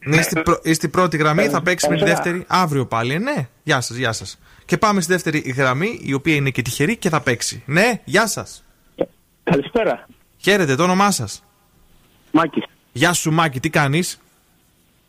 Ναι, 0.05 0.17
είστε, 0.17 0.41
πρω- 0.43 0.61
είστε 0.67 0.87
η 0.87 0.89
πρώτη 0.91 1.17
γραμμή, 1.17 1.49
θα 1.49 1.63
παίξει 1.63 1.89
με 1.89 1.95
τη 1.95 2.01
Καλησπέρα. 2.01 2.25
δεύτερη 2.33 2.45
αύριο 2.63 2.87
πάλι. 2.87 3.15
Ε, 3.15 3.19
Ναι, 3.19 3.49
γεια 3.63 3.81
σας, 3.81 3.97
γεια 3.97 4.13
σας. 4.13 4.39
Και 4.65 4.79
πάμε 4.79 5.01
στη 5.01 5.13
δεύτερη 5.13 5.39
γραμμή, 5.39 6.01
η 6.03 6.13
οποία 6.13 6.35
είναι 6.35 6.51
και 6.51 6.63
τυχερή 6.63 6.97
και 6.97 7.09
θα 7.09 7.21
παίξει. 7.21 7.63
Ναι, 7.67 8.01
γεια 8.05 8.27
σας. 8.27 8.65
Καλησπέρα. 9.43 10.07
Χαίρετε, 10.37 10.75
το 10.75 10.83
όνομά 10.83 11.11
σας. 11.11 11.43
Μάκης. 12.33 12.65
Γεια 12.93 13.13
σου, 13.13 13.33
Μάκη, 13.33 13.61
τι 13.61 13.71
κάνεις; 13.71 14.21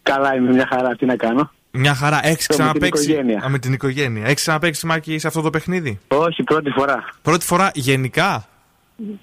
Καλά 0.04 0.36
είμαι 0.36 0.52
μια 0.54 0.68
χαρά, 0.72 0.96
τι 0.96 1.06
να 1.06 1.16
κάνω; 1.16 1.52
Μια 1.72 1.96
χαρά, 1.96 2.20
έχεις 2.28 2.46
Το 2.48 2.54
με 2.58 2.64
την 2.64 2.66
ξαναπέξει. 2.66 3.12
οικογένεια. 3.12 3.42
Α, 3.46 3.50
με 3.50 3.60
την 3.60 3.74
οικογένεια. 3.74 4.24
Έχεις 4.26 4.36
ξαναπέξει, 4.42 4.86
Μάκη, 4.86 5.18
σε 5.18 5.28
αυτό 5.28 5.42
το 5.42 5.50
παιχνίδι; 5.50 6.00
Όχι, 6.08 6.44
πρώτη 6.44 6.70
φορά. 6.70 7.04
Πρώτη 7.22 7.46
φορά 7.46 7.72
γενικά; 7.74 8.48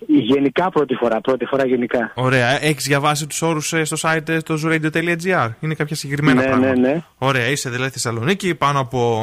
Γενικά 0.07 0.71
πρώτη 0.71 0.95
φορά, 0.95 1.21
πρώτη 1.21 1.45
φορά 1.45 1.67
γενικά. 1.67 2.13
Ωραία. 2.15 2.65
Έχεις 2.65 2.85
διαβάσει 2.87 3.27
τους 3.27 3.43
όρους 3.43 3.67
στο 3.83 3.97
site 4.01 4.29
ε, 4.29 4.39
στο 4.39 4.55
zooradio.gr; 4.65 5.49
Είναι 5.61 5.75
κάποια 5.75 5.97
συγκεκριμένα 5.97 6.41
Ναι, 6.41 6.47
πράγματα. 6.47 6.73
ναι, 6.75 6.89
ναι. 6.89 7.03
Ωραία. 7.19 7.47
Είσαι 7.47 7.71
δηλαδή 7.71 7.91
Θεσσαλονίκη, 7.91 8.55
πάνω 8.55 8.79
από 8.81 9.21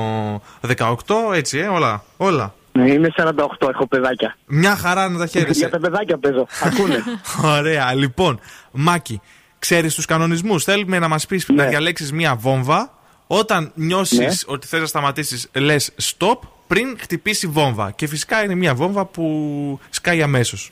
18, 0.78 0.96
έτσι, 1.34 1.58
ε, 1.60 1.68
όλα. 1.68 2.04
όλα. 2.18 2.54
Ναι, 2.76 2.92
είμαι 2.92 3.10
48, 3.18 3.32
έχω 3.70 3.88
παιδάκια. 3.88 4.36
Μια 4.46 4.76
χαρά 4.76 5.10
να 5.10 5.18
τα 5.18 5.26
Για 5.26 5.40
χαίρεσαι. 5.42 5.68
τα 5.70 5.80
παιδάκια 5.80 6.18
παίζω. 6.18 6.48
Ακούνε. 6.66 7.04
Ωραία. 7.44 7.94
Λοιπόν, 7.94 8.40
Μάκη, 8.72 9.22
ξέρεις 9.60 9.96
τους 9.96 10.06
κανονισμούς. 10.06 10.64
Θέλουμε 10.64 11.00
να 11.00 11.08
μας 11.08 11.26
πεις 11.26 11.48
να 11.50 11.66
διαλέξεις 11.66 12.12
μία 12.12 12.36
βόμβα. 12.36 12.98
Όταν 13.28 13.72
νιώσεις 13.76 14.18
Ναι. 14.20 14.28
ότι 14.54 14.68
θες 14.68 14.80
να 14.80 14.86
σταματήσεις, 14.86 15.50
λες 15.54 15.92
stop 16.02 16.38
πριν 16.68 16.98
χτυπήσει 17.00 17.48
βόμβα. 17.48 17.92
Και 17.92 18.08
φυσικά 18.08 18.44
είναι 18.44 18.56
μία 18.56 18.76
βόμβα 18.76 19.06
που 19.06 19.80
σκάει 19.90 20.22
αμέσως. 20.22 20.72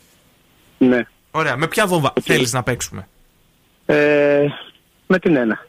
Ναι. 0.78 1.02
Ωραία. 1.32 1.58
Με 1.58 1.68
ποια 1.68 1.88
βόμβα 1.88 2.12
θέλεις 2.14 2.28
θέλεις 2.28 2.54
να 2.54 2.64
παίξουμε; 2.64 3.08
Ε, 3.86 4.46
με 5.08 5.20
την 5.20 5.36
ένα. 5.36 5.66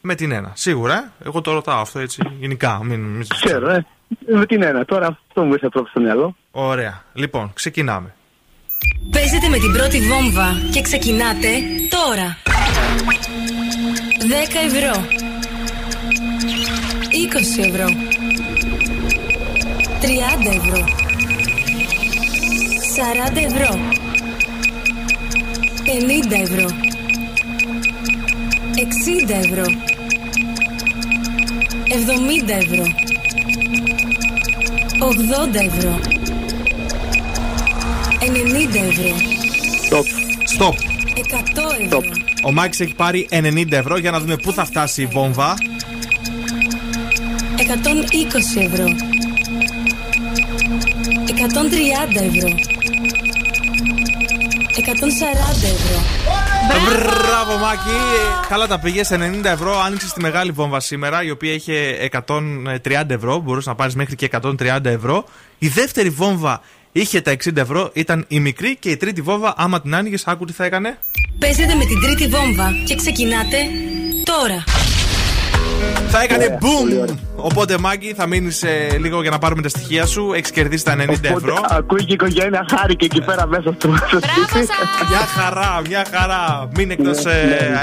Με 0.00 0.14
την 0.14 0.30
ένα. 0.32 0.52
Σίγουρα. 0.54 0.94
ε. 1.22 1.26
Εγώ 1.26 1.40
το 1.40 1.52
ρωτάω 1.52 1.80
αυτό 1.80 1.98
έτσι 1.98 2.22
γενικά. 2.38 2.80
Μην, 2.84 3.00
μην... 3.00 3.26
Ξέρω, 3.44 3.70
ε. 3.70 3.86
Με 4.26 4.46
την 4.46 4.62
ένα. 4.62 4.84
Τώρα 4.84 5.06
αυτό 5.06 5.44
μου 5.44 5.52
ήρθε 5.52 5.68
πρώτο 5.68 5.88
στο 5.88 6.00
μυαλό. 6.00 6.36
Ωραία. 6.50 7.02
Λοιπόν, 7.12 7.50
ξεκινάμε. 7.54 8.14
Παίζετε 9.10 9.48
με 9.48 9.58
την 9.58 9.72
πρώτη 9.72 10.00
βόμβα 10.00 10.52
και 10.72 10.80
ξεκινάτε 10.80 11.48
τώρα. 11.88 12.36
10 14.20 14.56
ευρώ. 14.66 15.04
20 17.14 17.64
ευρώ. 17.64 17.86
30 20.00 20.46
ευρώ. 20.56 20.84
40 22.96 23.36
ευρώ. 23.36 23.78
50 25.84 26.40
ευρώ. 26.42 26.66
60 28.76 29.34
ευρώ. 29.34 29.64
70 31.88 32.48
ευρώ. 32.48 32.84
80 35.04 35.54
ευρώ. 35.54 36.00
90 38.20 38.74
ευρώ. 38.88 39.16
Stop. 39.88 40.06
Stop. 40.56 40.74
100 41.14 41.84
ευρώ. 41.84 42.00
Ο 42.44 42.52
Μάκης 42.52 42.80
έχει 42.80 42.94
πάρει 42.94 43.28
90 43.30 43.72
ευρώ 43.72 43.96
για 43.98 44.10
να 44.10 44.20
δούμε 44.20 44.36
πού 44.36 44.52
θα 44.52 44.64
φτάσει 44.64 45.02
η 45.02 45.06
βόμβα. 45.06 45.54
120 47.56 48.60
ευρώ. 48.60 48.84
130 51.26 52.20
ευρώ. 52.20 52.48
140 54.76 55.64
ευρώ. 55.64 56.53
Μπράβο, 56.68 57.58
Μάκη! 57.58 57.90
Καλά 58.48 58.66
τα 58.66 58.78
πήγες. 58.78 59.10
90 59.12 59.44
ευρώ 59.44 59.80
άνοιξες 59.80 60.12
τη 60.12 60.20
μεγάλη 60.20 60.50
βόμβα 60.50 60.80
σήμερα, 60.80 61.22
η 61.22 61.30
οποία 61.30 61.52
είχε 61.52 62.08
130 62.12 63.10
ευρώ. 63.10 63.38
Μπορούσες 63.38 63.66
να 63.66 63.74
πάρεις 63.74 63.94
μέχρι 63.94 64.16
και 64.16 64.24
130 64.24 64.84
ευρώ. 64.84 65.24
Η 65.58 65.68
δεύτερη 65.68 66.10
βόμβα 66.10 66.60
είχε 66.92 67.20
τα 67.20 67.30
60 67.30 67.56
ευρώ, 67.56 67.90
ήταν 67.92 68.24
η 68.28 68.40
μικρή. 68.40 68.76
Και 68.76 68.90
η 68.90 68.96
τρίτη 68.96 69.20
βόμβα, 69.20 69.54
άμα 69.56 69.80
την 69.80 69.94
άνοιγες, 69.94 70.26
άκου 70.26 70.44
τι 70.44 70.52
θα 70.52 70.64
έκανε. 70.64 70.98
Παίζετε 71.38 71.74
με 71.74 71.84
την 71.84 72.00
τρίτη 72.00 72.26
βόμβα 72.28 72.72
και 72.84 72.94
ξεκινάτε 72.94 73.56
τώρα. 74.24 74.64
Θα 76.08 76.22
έκανε 76.22 76.58
boom! 76.60 77.14
Οπότε, 77.36 77.78
Μάκη, 77.78 78.14
θα 78.16 78.26
μείνεις 78.26 78.64
λίγο 78.98 79.22
για 79.22 79.30
να 79.30 79.38
πάρουμε 79.38 79.62
τα 79.62 79.68
στοιχεία 79.68 80.06
σου. 80.06 80.32
Έχεις 80.34 80.50
κερδίσει 80.50 80.84
τα 80.84 80.96
90 80.96 81.08
ευρώ. 81.22 81.58
Ακούει 81.68 81.98
και 81.98 82.04
η 82.08 82.14
οικογένεια 82.14 82.66
χάρηκε 82.76 83.04
εκεί 83.04 83.20
πέρα 83.20 83.46
μέσα 83.46 83.74
στο 83.78 83.94
στο 83.96 84.18
σπίτι. 84.18 84.66
Μια 85.08 85.18
χαρά, 85.18 85.82
μια 85.88 86.04
χαρά. 86.12 86.68
Μην 86.76 86.90
εκτός 86.90 87.24
ναι. 87.24 87.32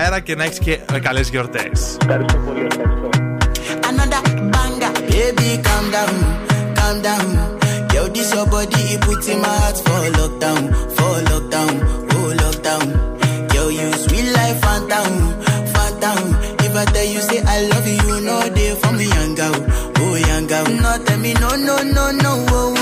αέρα 0.02 0.20
και 0.20 0.36
να 0.36 0.44
έχεις 0.44 0.60
και 0.60 0.80
καλές 1.02 1.30
γιορτές. 1.30 1.98
Ευχαριστώ 2.02 2.38
πολύ, 2.46 2.68
ευχαριστώ. 2.72 3.10
Another 3.90 4.22
banger, 4.54 4.92
baby, 5.12 5.50
calm 5.68 5.86
down, 5.96 6.16
calm 6.78 6.96
down. 7.08 7.28
Yo, 7.94 8.02
this 8.14 8.30
your 8.34 8.46
body, 8.54 8.82
it 8.94 9.02
puts 9.06 9.28
in 9.34 9.40
my 9.46 9.54
heart 9.62 9.78
for 9.86 10.02
lockdown, 10.18 10.62
for 10.96 11.14
lockdown, 11.30 11.74
oh 12.16 12.30
lockdown. 12.42 12.86
Yo, 13.54 13.64
you 13.78 13.88
sweet 14.04 14.28
life, 14.38 14.58
phantom, 14.64 15.12
phantom. 15.74 16.20
If 16.72 16.78
I 16.78 16.86
tell 16.86 17.04
you 17.04 17.20
say 17.20 17.42
I 17.44 17.68
love 17.68 17.86
you, 17.86 18.00
you 18.08 18.22
know 18.22 18.40
they 18.48 18.74
for 18.76 18.94
me, 18.94 19.04
young 19.04 19.36
girl, 19.36 19.52
oh 20.00 20.16
young 20.16 20.48
girl. 20.48 20.64
No, 20.80 21.04
tell 21.04 21.20
me 21.20 21.34
no, 21.34 21.50
no, 21.58 21.84
no, 21.84 22.12
no, 22.12 22.32
oh, 22.48 22.74
oh, 22.78 22.81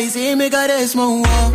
y 0.00 0.08
si 0.08 0.34
me 0.34 0.48
small 0.86 1.18
moa. 1.18 1.49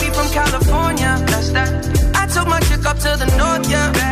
we 0.00 0.08
from 0.10 0.28
California. 0.30 1.12
That's 1.26 1.50
that. 1.50 1.70
I 2.14 2.26
took 2.26 2.46
my 2.46 2.60
chick 2.60 2.84
up 2.86 2.98
to 2.98 3.16
the 3.16 3.26
north, 3.36 3.68
yeah 3.70 4.11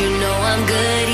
you 0.00 0.08
know 0.10 0.32
I'm 0.50 0.64
good, 0.64 1.07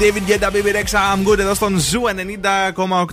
David 0.00 0.30
Guetta, 0.30 0.50
Bebe 0.50 0.72
Rexha, 0.72 0.92
I'm 0.92 1.28
good 1.28 1.38
εδώ 1.38 1.54
στον 1.54 1.78
Zoo 1.78 2.00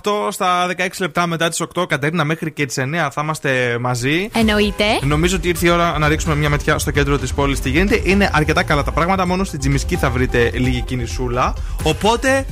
90,8 0.04 0.28
στα 0.30 0.66
16 0.66 0.88
λεπτά 0.98 1.26
μετά 1.26 1.48
τις 1.48 1.62
8. 1.74 1.86
Κατέρινα, 1.88 2.24
μέχρι 2.24 2.52
και 2.52 2.66
τις 2.66 2.78
9 2.78 3.08
θα 3.12 3.20
είμαστε 3.22 3.78
μαζί. 3.80 4.28
Εννοείται. 4.34 4.84
Νομίζω 5.02 5.36
ότι 5.36 5.48
ήρθε 5.48 5.66
η 5.66 5.70
ώρα 5.70 5.98
να 5.98 6.08
ρίξουμε 6.08 6.34
μια 6.34 6.48
ματιά 6.50 6.78
στο 6.78 6.90
κέντρο 6.90 7.18
της 7.18 7.34
πόλης. 7.34 7.60
Τι 7.60 7.70
γίνεται, 7.70 8.00
είναι 8.04 8.30
αρκετά 8.32 8.62
καλά 8.62 8.82
τα 8.82 8.92
πράγματα. 8.92 9.26
Μόνο 9.26 9.44
στην 9.44 9.58
Τσιμισκή 9.58 9.96
θα 9.96 10.10
βρείτε 10.10 10.50
λίγη 10.54 10.80
κινησούλα. 10.80 11.54
Οπότε 11.82 12.44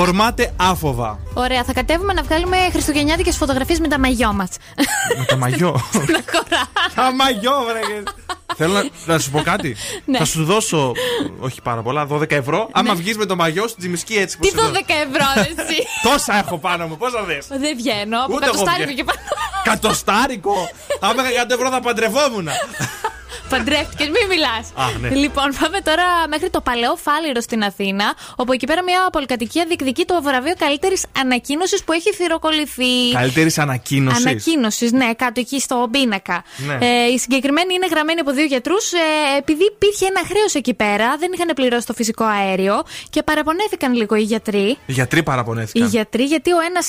ορμάτε 0.00 0.52
άφοβα. 0.56 1.18
Ωραία, 1.34 1.64
θα 1.64 1.72
κατέβουμε 1.72 2.12
να 2.12 2.22
βγάλουμε 2.22 2.56
χριστουγεννιάτικες 2.70 3.36
φωτογραφίες 3.36 3.78
με 3.80 3.88
τα 3.88 3.98
μαγιό 3.98 4.32
μας. 4.32 4.48
Με 5.18 5.24
το 5.24 5.36
μαγιό. 5.36 5.80
Τα 6.94 7.12
μαγιό, 7.14 7.52
βρε. 7.68 8.02
Θέλω 8.56 8.72
να, 8.72 8.84
να 9.06 9.18
σου 9.18 9.30
πω 9.30 9.42
κάτι. 9.42 9.76
Ναι. 10.04 10.18
Θα 10.18 10.24
σου 10.24 10.44
δώσω, 10.44 10.92
όχι 11.38 11.62
πάρα 11.62 11.82
πολλά, 11.82 12.06
12 12.10 12.30
ευρώ. 12.30 12.68
Άμα 12.72 12.94
βγεις 12.94 13.16
με 13.16 13.26
το 13.26 13.36
μαγιό 13.36 13.62
στην 13.66 13.78
Τζιμισκή 13.78 14.14
έτσι. 14.14 14.38
Τι 14.38 14.50
πώς 14.50 14.64
σε 14.64 14.70
12 14.70 14.72
δω. 14.72 14.76
ευρώ, 14.78 15.40
εσύ; 15.62 15.82
Τόσα 16.10 16.36
έχω 16.38 16.58
πάνω 16.58 16.86
μου, 16.86 16.96
πώ 16.96 17.10
θα 17.10 17.22
δεις; 17.22 17.46
Δεν 17.46 17.76
βγαίνω. 17.76 18.18
Από 18.24 18.34
Ούτε 18.34 18.44
εγώ 18.44 18.52
κατοστάρικο 18.54 18.90
βγαίνω. 18.92 18.96
και 18.96 19.04
πάνω. 19.04 19.20
Κατοστάρικο! 19.64 20.54
Άμα 21.00 21.30
είχα 21.30 21.44
100 21.44 21.50
ευρώ 21.50 21.70
θα 21.70 21.80
παντρευόμουν. 21.80 22.48
Παντρεύτηκες, 23.48 24.06
μην 24.08 24.26
μιλάς. 24.28 24.64
Α, 24.74 24.84
ναι. 25.00 25.08
Λοιπόν, 25.08 25.48
πάμε 25.60 25.80
τώρα 25.80 26.04
μέχρι 26.28 26.50
το 26.50 26.60
παλαιό 26.60 26.96
Φάληρο 26.96 27.40
στην 27.40 27.62
Αθήνα, 27.64 28.14
όπου 28.36 28.52
εκεί 28.52 28.66
πέρα 28.66 28.82
μια 28.82 29.08
πολυκατοικία 29.12 29.64
διεκδικεί 29.66 30.04
το 30.04 30.22
βραβείο 30.22 30.54
καλύτερης 30.58 31.04
ανακοίνωσης 31.18 31.84
που 31.84 31.92
έχει 31.92 32.12
θηροκολληθεί. 32.12 33.10
Καλύτερης 33.12 33.58
ανακοίνωσης. 33.58 34.26
Ανακοίνωσης, 34.26 34.92
ναι, 34.92 35.14
κάτω 35.14 35.40
εκεί 35.40 35.60
στο 35.60 35.88
πίνακα. 35.90 36.44
Ναι. 36.56 36.78
Ε, 36.86 37.06
η 37.14 37.18
συγκεκριμένη 37.18 37.74
είναι 37.74 37.86
γραμμένη 37.90 38.20
από 38.20 38.30
δύο 38.32 38.44
γιατρούς, 38.44 38.92
ε, 38.92 38.98
επειδή 39.38 39.64
υπήρχε 39.64 40.06
ένα 40.06 40.20
χρέος 40.28 40.54
εκεί 40.54 40.74
πέρα, 40.74 41.16
δεν 41.18 41.30
είχαν 41.34 41.50
πληρώσει 41.54 41.86
το 41.86 41.92
φυσικό 41.92 42.24
αέριο 42.24 42.82
και 43.10 43.22
παραπονέθηκαν 43.22 43.94
λίγο 43.94 44.14
οι 44.14 44.22
γιατροί. 44.22 44.76
Οι 44.86 44.92
γιατροί 44.92 45.18
Οι 45.18 45.22
παραπονέθηκαν. 45.22 45.88
γιατροί, 45.88 46.24
γιατί 46.24 46.52
ο 46.52 46.58
ένας 46.68 46.88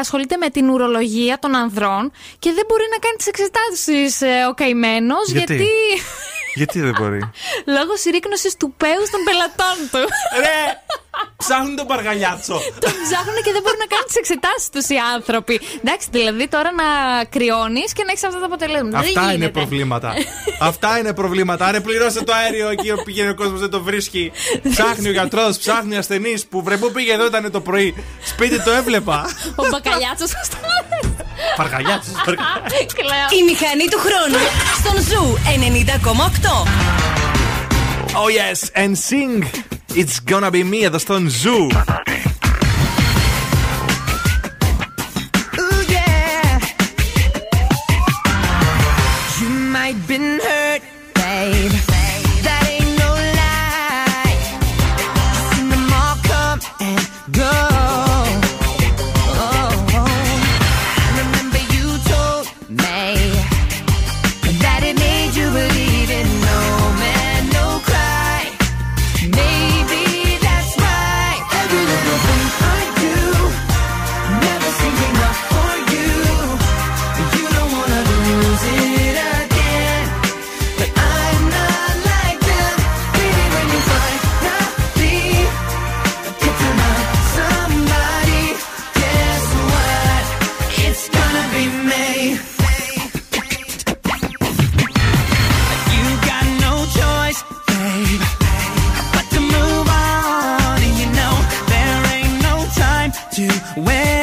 ασχολείται 0.00 0.36
με 0.36 0.48
την 0.50 0.70
ουρολογία 0.70 1.38
των 1.38 1.54
ανδρών 1.56 2.12
και 2.38 2.52
δεν 2.52 2.64
μπορεί 2.68 2.84
να 2.90 2.98
κάνει 2.98 3.16
τις 3.16 3.26
εξετάσεις 3.26 4.20
ο 4.50 4.54
καημένος, 4.54 5.30
Γιατί; 5.30 5.54
γιατί. 5.54 5.70
Γιατί 6.54 6.80
δεν 6.80 6.94
μπορεί; 6.98 7.20
Λόγω 7.76 7.96
συρρήκνωσης 7.96 8.56
του 8.56 8.74
πέου 8.76 9.02
των 9.12 9.20
πελατών 9.26 9.76
του. 9.92 10.08
Ρε! 10.44 10.60
Ψάχνουν 11.36 11.76
τον 11.76 11.86
παργαλιάτσο. 11.86 12.54
Τον 12.84 12.92
ψάχνουν 13.04 13.36
και 13.44 13.52
δεν 13.52 13.62
μπορούν 13.62 13.78
να 13.78 13.86
κάνουν 13.92 14.06
τις 14.06 14.16
εξετάσεις 14.16 14.68
τους 14.72 14.88
οι 14.88 14.96
άνθρωποι. 15.14 15.60
Εντάξει, 15.84 16.08
δηλαδή 16.10 16.48
τώρα 16.48 16.70
να 16.72 16.84
κρυώνεις 17.24 17.92
και 17.92 18.02
να 18.04 18.10
έχεις 18.10 18.24
αυτά 18.24 18.38
τα 18.38 18.46
αποτελέσματα. 18.46 18.98
Δεν 18.98 19.08
Αυτά 19.08 19.22
είναι 19.22 19.32
γίνεται. 19.32 19.50
προβλήματα. 19.50 20.14
Αυτά 20.60 20.98
είναι 20.98 21.14
προβλήματα. 21.14 21.66
Άρα 21.66 21.80
πληρώσε 21.80 22.24
το 22.24 22.32
αέριο 22.32 22.68
εκεί 22.68 22.90
όπου 22.90 23.02
πηγαίνει 23.02 23.28
ο 23.28 23.34
κόσμος, 23.34 23.60
δεν 23.60 23.70
το 23.70 23.82
βρίσκει. 23.82 24.32
Ψάχνει 24.70 25.08
ο 25.08 25.12
γιατρός, 25.12 25.58
ψάχνει 25.58 25.94
ο 25.94 25.98
ασθενής 25.98 26.46
που 26.46 26.62
βρε 26.62 26.76
πού 26.76 26.90
πήγε 26.92 27.12
εδώ 27.12 27.26
ήταν 27.26 27.50
το 27.50 27.60
πρωί. 27.60 27.94
Σπίτι 28.24 28.62
το 28.62 28.70
έβλεπα. 28.70 29.30
Ο 29.56 29.68
μπακαλιάτσος 29.70 30.28
στο 30.28 30.56
Φαργαλιάς 31.56 32.04
τη. 32.04 32.10
Η 33.38 33.42
μηχανή 33.42 33.88
του 33.90 33.98
χρόνου 33.98 34.38
στον 34.78 35.02
Ζου 35.02 35.38
90,8. 36.04 36.96
Oh 38.18 38.28
yes, 38.30 38.58
and 38.82 38.92
sing. 39.08 39.44
It's 40.00 40.16
gonna 40.30 40.50
be 40.50 40.62
me 40.72 40.84
εδώ 40.84 40.98
στον 40.98 41.28
Ζου. 41.28 41.68
Been. 50.08 50.55
to 103.30 103.80
win. 103.80 104.15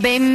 baby. 0.00 0.25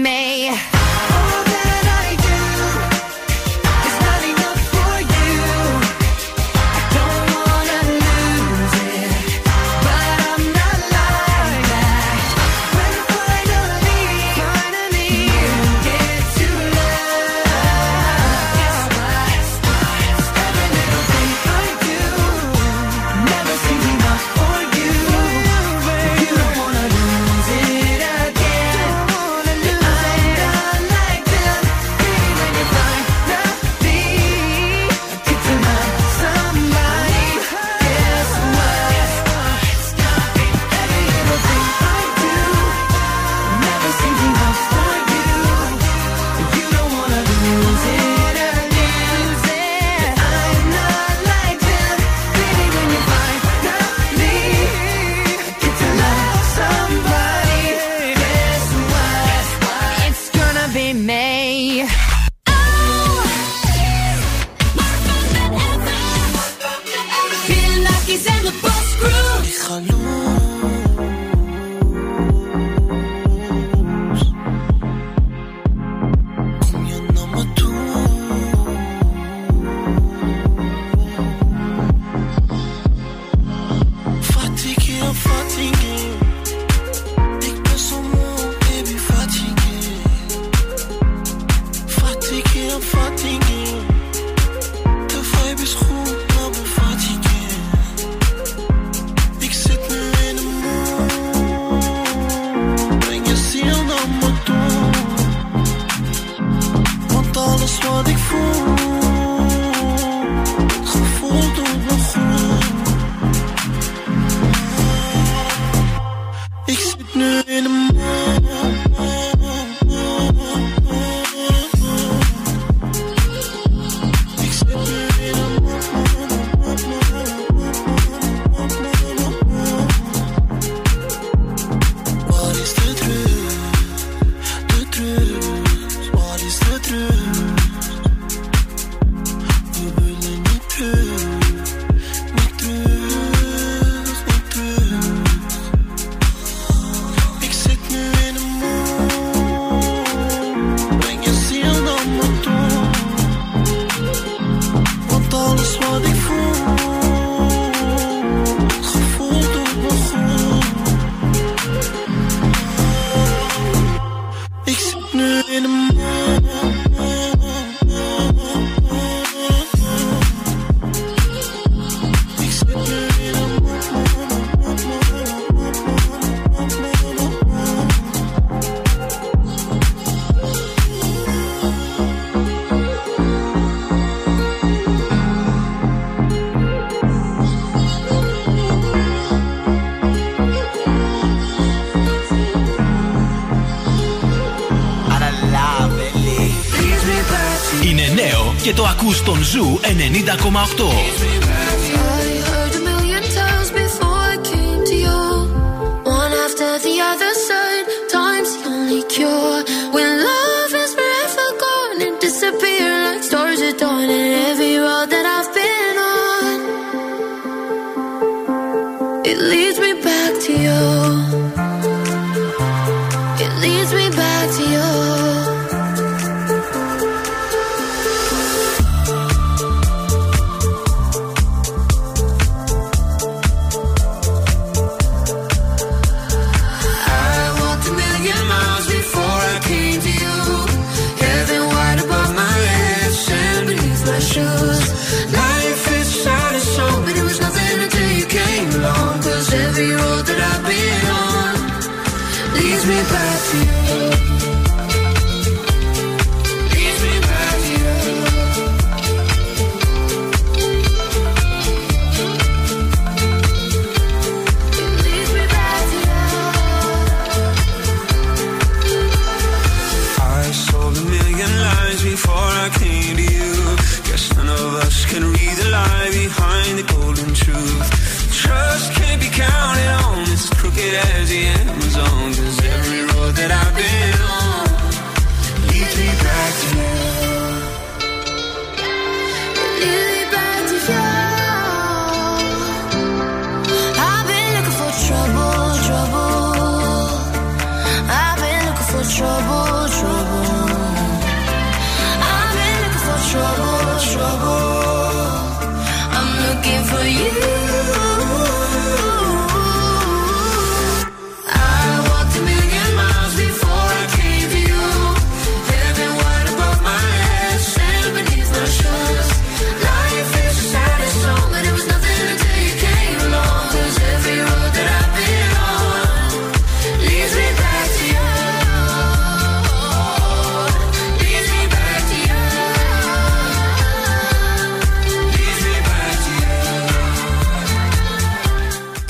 Ζου 199.44 199.80
90,8. 199.84 201.21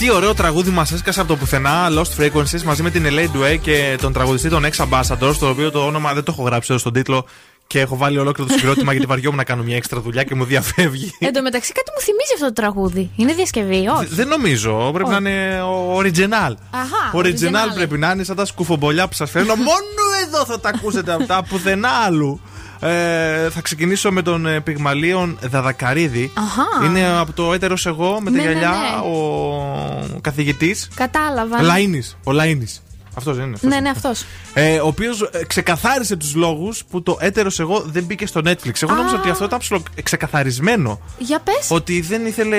Τι 0.02 0.12
ωραίο 0.12 0.34
τραγούδι 0.34 0.70
μας 0.70 0.92
έσκασε 0.92 1.20
από 1.20 1.30
το 1.30 1.36
πουθενά 1.36 1.88
Lost 1.90 2.22
Frequencies 2.22 2.62
μαζί 2.64 2.84
με 2.84 2.90
την 2.90 3.06
LA 3.06 3.26
Duet 3.36 3.58
και 3.62 3.98
τον 4.02 4.14
τραγουδιστή 4.14 4.50
των 4.50 4.66
Ex 4.66 4.86
Ambassadors. 4.86 5.36
Το 5.40 5.50
οποίο 5.50 5.72
το 5.72 5.86
όνομα 5.86 6.14
δεν 6.14 6.24
το 6.24 6.32
έχω 6.32 6.44
γράψει 6.44 6.68
εδώ 6.72 6.80
στον 6.80 6.94
τίτλο 6.94 7.26
και 7.68 7.80
έχω 7.80 7.98
βάλει 7.98 8.18
ολόκληρο 8.18 8.50
το 8.50 8.58
συγκρότημα 8.58 8.92
γιατί 8.92 9.08
βαριόμουν 9.08 9.38
να 9.38 9.44
κάνω 9.44 9.64
μια 9.64 9.76
έξτρα 9.76 10.02
δουλειά 10.02 10.24
και 10.24 10.36
μου 10.36 10.46
διαφεύγει. 10.46 11.14
Εν 11.20 11.34
τω 11.34 11.42
μεταξύ 11.42 11.72
κάτι 11.72 11.92
μου 11.96 12.02
θυμίζει 12.02 12.34
αυτό 12.34 12.46
το 12.46 12.54
τραγούδι. 12.54 13.10
Είναι 13.16 13.34
διασκευή, 13.34 13.88
όχι; 13.88 14.06
Δεν 14.06 14.28
νομίζω. 14.28 14.92
Πρέπει 14.94 15.10
να 15.10 15.18
είναι 15.18 15.62
ο 15.62 15.98
original. 15.98 16.54
Αχά, 16.72 17.12
Original 17.14 17.70
original. 17.70 17.76
πρέπει 17.76 17.98
να 17.98 18.12
είναι 18.12 18.24
σαν 18.24 18.36
τα 18.36 18.46
σκουφομπολιά 18.46 19.08
που 19.08 19.14
σας 19.14 19.30
φέρνω. 19.30 19.56
Μόνο 19.70 20.04
εδώ 20.28 20.46
θα 20.46 20.60
τα 20.60 20.70
ακούσετε 20.70 21.14
αυτά, 21.14 21.44
πουθενά 21.44 21.90
άλλου. 21.90 22.42
Ε, 22.84 23.50
θα 23.50 23.62
ξεκινήσω 23.62 24.12
με 24.12 24.22
τον 24.22 24.46
ε, 24.46 24.60
Πυγμαλίον 24.60 25.38
Δαδακαρίδη. 25.42 26.32
Αχά. 26.34 26.86
Είναι 26.86 27.08
από 27.20 27.32
το 27.34 27.54
έτερος 27.54 27.86
εγώ 27.86 28.18
με 28.22 28.32
τη 28.32 28.38
Ναι, 28.38 28.44
ναι, 28.44 28.50
γυαλιά 28.52 28.70
ναι. 28.70 29.16
ο 29.18 30.20
καθηγητής. 30.22 30.90
Κατάλαβα. 30.96 31.58
Λαΐνης, 31.62 32.18
Ο 32.24 32.32
Λαΐνης. 32.32 32.82
Αυτός 33.16 33.36
δεν 33.38 33.46
είναι. 33.46 33.54
αυτός 33.56 33.70
Ναι, 33.70 33.76
είναι. 33.76 33.84
ναι, 33.84 33.90
αυτός. 33.90 34.26
Ε, 34.54 34.80
ο 34.80 34.88
οποίος 34.88 35.30
ξεκαθάρισε 35.48 36.16
τους 36.16 36.36
λόγους 36.36 36.84
που 36.90 37.04
το 37.04 37.18
έτερος 37.20 37.60
εγώ 37.60 37.84
δεν 37.86 38.04
μπήκε 38.04 38.26
στο 38.28 38.42
Netflix. 38.46 38.72
Εγώ 38.82 38.94
νόμιζα 38.94 39.16
ότι 39.16 39.30
αυτό 39.30 39.46
ήταν 39.46 39.60
ψηλο 39.60 39.84
ξεκαθαρισμένο. 40.04 41.00
Για 41.18 41.40
πες. 41.40 41.68
Ότι 41.70 42.02
δεν 42.02 42.26
ήθελε 42.26 42.58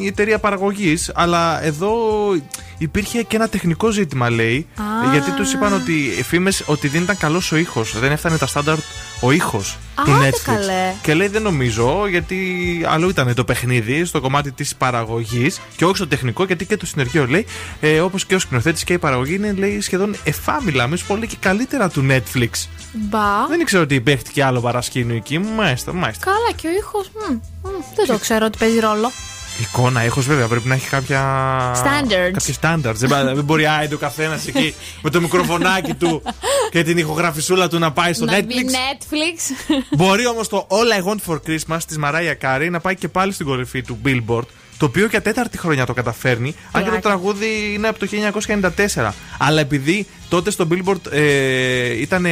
η 0.00 0.06
εταιρεία 0.06 0.38
παραγωγής, 0.38 1.10
αλλά 1.14 1.64
εδώ 1.64 1.94
υπήρχε 2.78 3.22
και 3.22 3.36
ένα 3.36 3.48
τεχνικό 3.48 3.90
ζήτημα, 3.90 4.30
λέει. 4.30 4.66
Α. 4.76 5.10
Γιατί 5.12 5.30
τους 5.30 5.52
είπαν 5.52 5.72
ότι 5.72 6.22
φήμες 6.26 6.62
ότι 6.66 6.88
δεν 6.88 7.02
ήταν 7.02 7.16
καλός 7.18 7.52
ο 7.52 7.56
ήχος. 7.56 7.98
Δεν 7.98 8.12
έφτανε 8.12 8.36
τα 8.38 8.46
στάνταρτ 8.46 8.80
ο 9.24 9.30
ήχος 9.30 9.78
του 10.04 10.12
άντε 10.12 10.28
Netflix. 10.28 10.40
καλέ. 10.44 10.94
Και 11.02 11.14
λέει 11.14 11.28
δεν 11.28 11.42
νομίζω, 11.42 12.06
γιατί 12.06 12.36
αλλού 12.88 13.08
ήταν 13.08 13.34
το 13.34 13.44
παιχνίδι 13.44 14.04
στο 14.04 14.20
κομμάτι 14.20 14.52
της 14.52 14.74
παραγωγής 14.76 15.60
και 15.76 15.84
όχι 15.84 15.96
στο 15.96 16.08
τεχνικό, 16.08 16.44
γιατί 16.44 16.66
και 16.66 16.76
το 16.76 16.86
συνεργείο 16.86 17.26
λέει, 17.26 17.46
ε, 17.80 18.00
όπως 18.00 18.26
και 18.26 18.34
ο 18.34 18.38
σκηνοθέτης 18.38 18.84
και 18.84 18.92
η 18.92 18.98
παραγωγή 18.98 19.34
είναι 19.34 19.52
λέει, 19.52 19.80
σχεδόν 19.80 20.16
εφάμιλα, 20.24 20.86
μη 20.86 20.96
σου 20.96 21.06
πω 21.06 21.16
λέει 21.16 21.26
και 21.26 21.36
καλύτερα 21.40 21.88
του 21.88 22.06
Netflix. 22.10 22.50
Μπα. 22.92 23.46
Δεν 23.48 23.60
ήξερα 23.60 23.82
ότι 23.82 24.00
παίχτηκε 24.00 24.44
άλλο 24.44 24.60
παρασκήνιο 24.60 25.16
εκεί. 25.16 25.38
Μάλιστα, 25.38 25.92
μάλιστα. 25.92 26.24
Καλά, 26.24 26.52
και 26.56 26.66
ο 26.66 26.70
ήχος. 26.70 27.10
Δεν 27.96 28.06
το 28.06 28.18
ξέρω 28.18 28.46
ότι 28.46 28.58
παίζει 28.58 28.78
ρόλο. 28.78 29.10
Εικόνα, 29.60 30.04
ήχος 30.04 30.26
βέβαια 30.26 30.46
πρέπει 30.48 30.68
να 30.68 30.74
έχει 30.74 30.88
κάποια. 30.88 31.20
Standards. 31.76 32.30
Κάποιες 32.32 32.58
standards. 32.62 32.94
δεν, 32.94 33.08
πα- 33.08 33.34
δεν 33.34 33.44
μπορεί 33.44 33.66
άιντε 33.66 33.94
ο 33.94 33.98
καθένας 33.98 34.46
εκεί 34.46 34.74
με 35.02 35.10
το 35.10 35.20
μικροφωνάκι 35.20 35.94
του 35.94 36.22
και 36.70 36.82
την 36.82 36.98
ηχογραφησούλα 36.98 37.68
του 37.68 37.78
να 37.78 37.92
πάει 37.92 38.12
στο 38.12 38.24
Να 38.24 38.42
μπει 38.42 38.54
Netflix. 38.54 38.70
Netflix. 38.72 39.74
Μπορεί 39.96 40.26
όμως 40.26 40.48
το 40.48 40.66
All 40.70 41.00
I 41.04 41.10
Want 41.12 41.32
for 41.34 41.38
Christmas 41.48 41.78
της 41.86 41.98
Mariah 41.98 42.34
Carey 42.34 42.70
να 42.70 42.80
πάει 42.80 42.96
και 42.96 43.08
πάλι 43.08 43.32
στην 43.32 43.46
κορυφή 43.46 43.82
του 43.82 43.98
Billboard. 44.04 44.46
Το 44.78 44.84
οποίο 44.86 45.06
για 45.06 45.22
τέταρτη 45.22 45.58
χρονιά 45.58 45.86
το 45.86 45.92
καταφέρνει. 45.94 46.48
Αν 46.48 46.54
και 46.72 46.78
το 46.78 46.84
Πλάκα. 46.84 47.00
τραγούδι 47.00 47.72
είναι 47.74 47.88
από 47.88 47.98
το 47.98 48.06
1994. 48.96 49.10
Αλλά 49.38 49.60
επειδή 49.60 50.06
τότε 50.28 50.50
στο 50.50 50.68
Billboard 50.70 51.12
ε, 51.12 52.00
ήταν, 52.00 52.22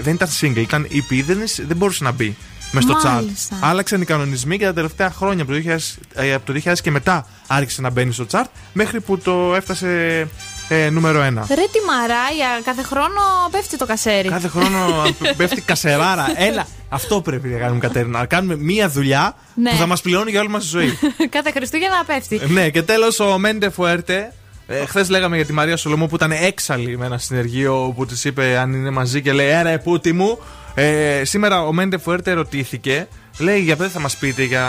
δεν 0.00 0.14
ήταν 0.14 0.28
single, 0.40 0.56
ήταν 0.56 0.86
EP, 0.92 1.22
δεν, 1.26 1.38
is- 1.46 1.62
δεν 1.66 1.76
μπορούσε 1.76 2.04
να 2.04 2.10
μπει 2.12 2.36
με 2.72 2.80
στο 2.80 2.94
chart. 3.04 3.12
Μάλιστα. 3.12 3.56
Άλλαξαν 3.60 4.00
οι 4.00 4.04
κανονισμοί 4.04 4.58
και 4.58 4.64
τα 4.64 4.72
τελευταία 4.72 5.10
χρόνια, 5.10 5.42
από 5.42 5.52
το 5.52 5.58
2000, 5.58 5.76
ε, 6.14 6.32
από 6.34 6.46
το 6.46 6.60
2000 6.64 6.72
και 6.82 6.90
μετά, 6.90 7.26
άρχισε 7.46 7.80
να 7.80 7.90
μπαίνει 7.90 8.12
στο 8.12 8.26
chart 8.30 8.44
μέχρι 8.72 9.00
που 9.00 9.18
το 9.18 9.54
έφτασε 9.54 10.20
ε, 10.68 10.90
νούμερο 10.90 11.20
1. 11.20 11.22
Ρε 11.24 11.32
τη 11.72 11.78
Μαράια, 11.86 12.60
κάθε 12.64 12.82
χρόνο 12.82 13.20
πέφτει 13.50 13.76
το 13.76 13.86
κασέρι. 13.86 14.28
Κάθε 14.28 14.48
χρόνο 14.48 15.02
πέφτει 15.36 15.60
κασεράρα. 15.60 16.26
Έλα, 16.36 16.66
αυτό 16.88 17.20
πρέπει 17.20 17.48
να 17.48 17.58
κάνουμε, 17.58 17.78
Κατέρινα. 17.80 18.18
Να 18.18 18.26
κάνουμε 18.26 18.56
μία 18.56 18.88
δουλειά 18.88 19.34
Ναι. 19.54 19.70
που 19.70 19.76
θα 19.76 19.86
μας 19.86 20.00
πληρώνει 20.00 20.30
για 20.30 20.40
όλη 20.40 20.48
μας 20.48 20.62
τη 20.62 20.68
ζωή. 20.68 20.98
κάθε 21.36 21.50
Χριστούγεννα 21.50 22.04
πέφτει. 22.06 22.40
ναι, 22.48 22.68
και 22.70 22.82
τέλος 22.82 23.20
ο 23.20 23.38
Μέντε 23.38 23.70
Φουέρτε. 23.70 24.32
Ε, 24.66 24.86
Χθες 24.86 25.08
λέγαμε 25.08 25.36
για 25.36 25.44
τη 25.46 25.52
Μαρία 25.52 25.76
Σολομού 25.76 26.06
που 26.08 26.14
ήταν 26.14 26.30
έξαλλη 26.32 26.98
με 26.98 27.06
ένα 27.06 27.18
συνεργείο 27.18 27.92
που 27.96 28.06
της 28.06 28.24
είπε 28.24 28.58
αν 28.58 28.72
είναι 28.72 28.90
μαζί 28.90 29.22
και 29.22 29.32
λέει 29.32 29.48
Έρα, 29.48 29.68
επούτη 29.68 30.12
μου. 30.12 30.38
Ε, 30.74 31.24
σήμερα 31.24 31.62
ο 31.62 31.72
Μέντε 31.72 31.98
Φουέρτε 31.98 32.30
ερωτήθηκε. 32.30 33.08
Λέει 33.38 33.60
για 33.60 33.76
δεν 33.76 33.90
θα 33.90 34.00
μας 34.00 34.16
πείτε 34.16 34.42
για, 34.42 34.66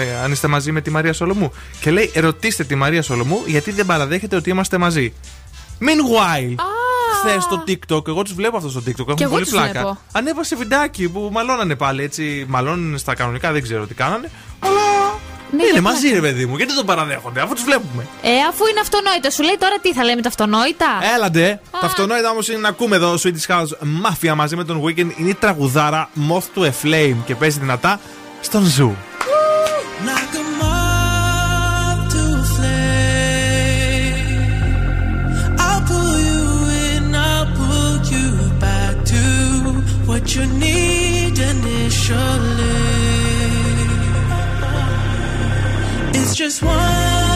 ε, 0.00 0.22
αν 0.24 0.32
είστε 0.32 0.48
μαζί 0.48 0.72
με 0.72 0.80
τη 0.80 0.90
Μαρία 0.90 1.12
Σολομού. 1.12 1.52
Και 1.80 1.90
λέει 1.90 2.12
ρωτήστε 2.14 2.64
τη 2.64 2.74
Μαρία 2.74 3.02
Σολομού 3.02 3.42
γιατί 3.46 3.70
δεν 3.70 3.86
παραδέχεται 3.86 4.36
ότι 4.36 4.50
είμαστε 4.50 4.78
μαζί. 4.78 5.12
Meanwhile, 5.80 6.54
χθες 7.18 7.42
στο 7.42 7.64
TikTok, 7.66 8.08
εγώ 8.08 8.22
τους 8.22 8.34
βλέπω 8.34 8.56
αυτό 8.56 8.68
στο 8.68 8.80
TikTok, 8.86 9.08
έχουν 9.08 9.16
εγώ 9.20 9.30
πολύ 9.30 9.42
τους 9.42 9.52
πλάκα. 9.52 9.70
βλέπω. 9.70 9.98
Ανέβασε 10.12 10.56
βιντεάκι 10.56 11.08
που 11.08 11.28
μαλώνανε 11.32 11.74
πάλι 11.74 12.02
έτσι. 12.02 12.44
Μαλώνουν 12.48 12.98
στα 12.98 13.14
κανονικά, 13.14 13.52
δεν 13.52 13.62
ξέρω 13.62 13.86
τι 13.86 13.94
κάνανε. 13.94 14.30
Αλλά 14.58 15.18
Ναι, 15.50 15.62
είναι 15.62 15.72
για 15.72 15.82
μαζί, 15.82 16.00
πλάκα. 16.00 16.14
ρε 16.14 16.20
παιδί 16.20 16.46
μου, 16.46 16.56
γιατί 16.56 16.72
δεν 16.72 16.80
το 16.80 16.86
παραδέχονται, 16.86 17.40
αφού 17.40 17.54
τους 17.54 17.64
βλέπουμε. 17.64 18.06
Ε, 18.22 18.30
αφού 18.48 18.66
είναι 18.66 18.80
αυτονόητο, 18.80 19.30
σου 19.30 19.42
λέει 19.42 19.56
τώρα 19.58 19.78
τι 19.82 19.92
θα 19.92 20.04
λέμε 20.04 20.22
τα 20.22 20.28
αυτονόητα. 20.28 20.86
Έλαντε. 21.14 21.60
Τα 21.70 21.86
αυτονόητα 21.86 22.30
όμως 22.30 22.48
είναι 22.48 22.58
να 22.58 22.68
ακούμε 22.68 22.96
εδώ 22.96 23.14
Swedish 23.14 23.46
House 23.54 23.72
Mafia 24.04 24.34
μαζί 24.34 24.56
με 24.56 24.64
τον 24.64 24.82
Weekend. 24.84 25.10
Είναι 25.16 25.30
η 25.30 25.34
τραγουδάρα 25.34 26.10
Moth 26.30 26.58
to 26.58 26.62
a 26.62 26.70
Flame 26.82 27.16
και 27.26 27.34
παίζει 27.34 27.58
δυνατά 27.58 28.00
στον 28.40 28.64
Zoo. 28.78 28.92
Like 30.06 30.34
a 30.40 30.62
moth 30.62 30.88
just 46.38 46.62
one 46.62 47.27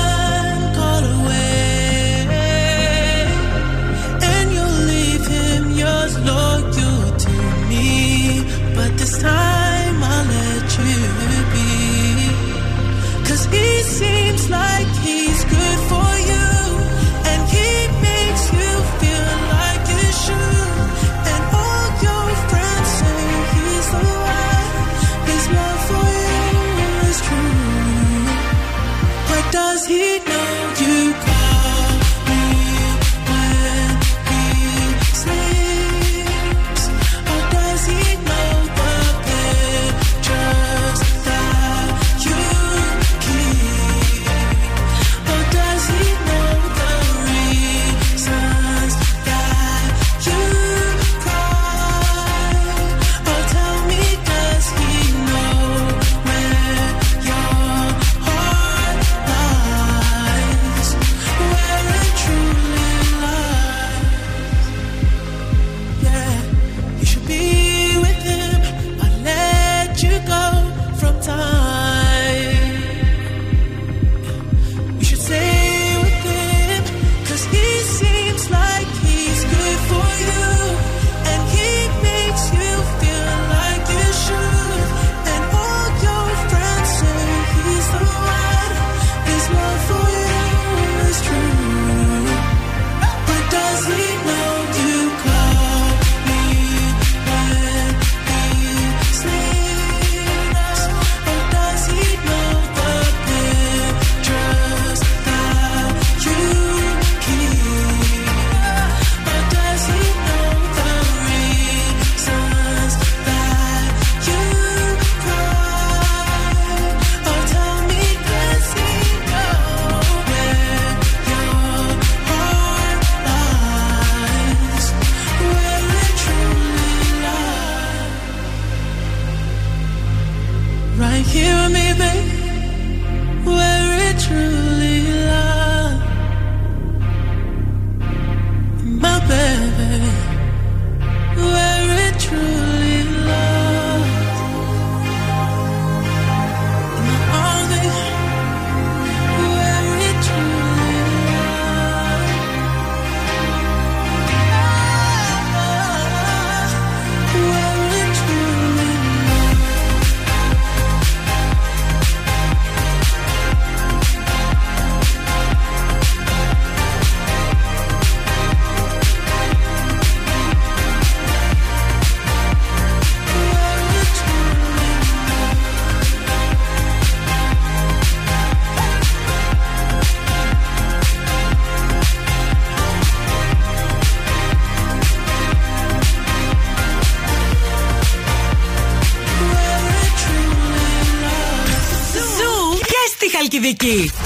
Aqui. 193.82 194.21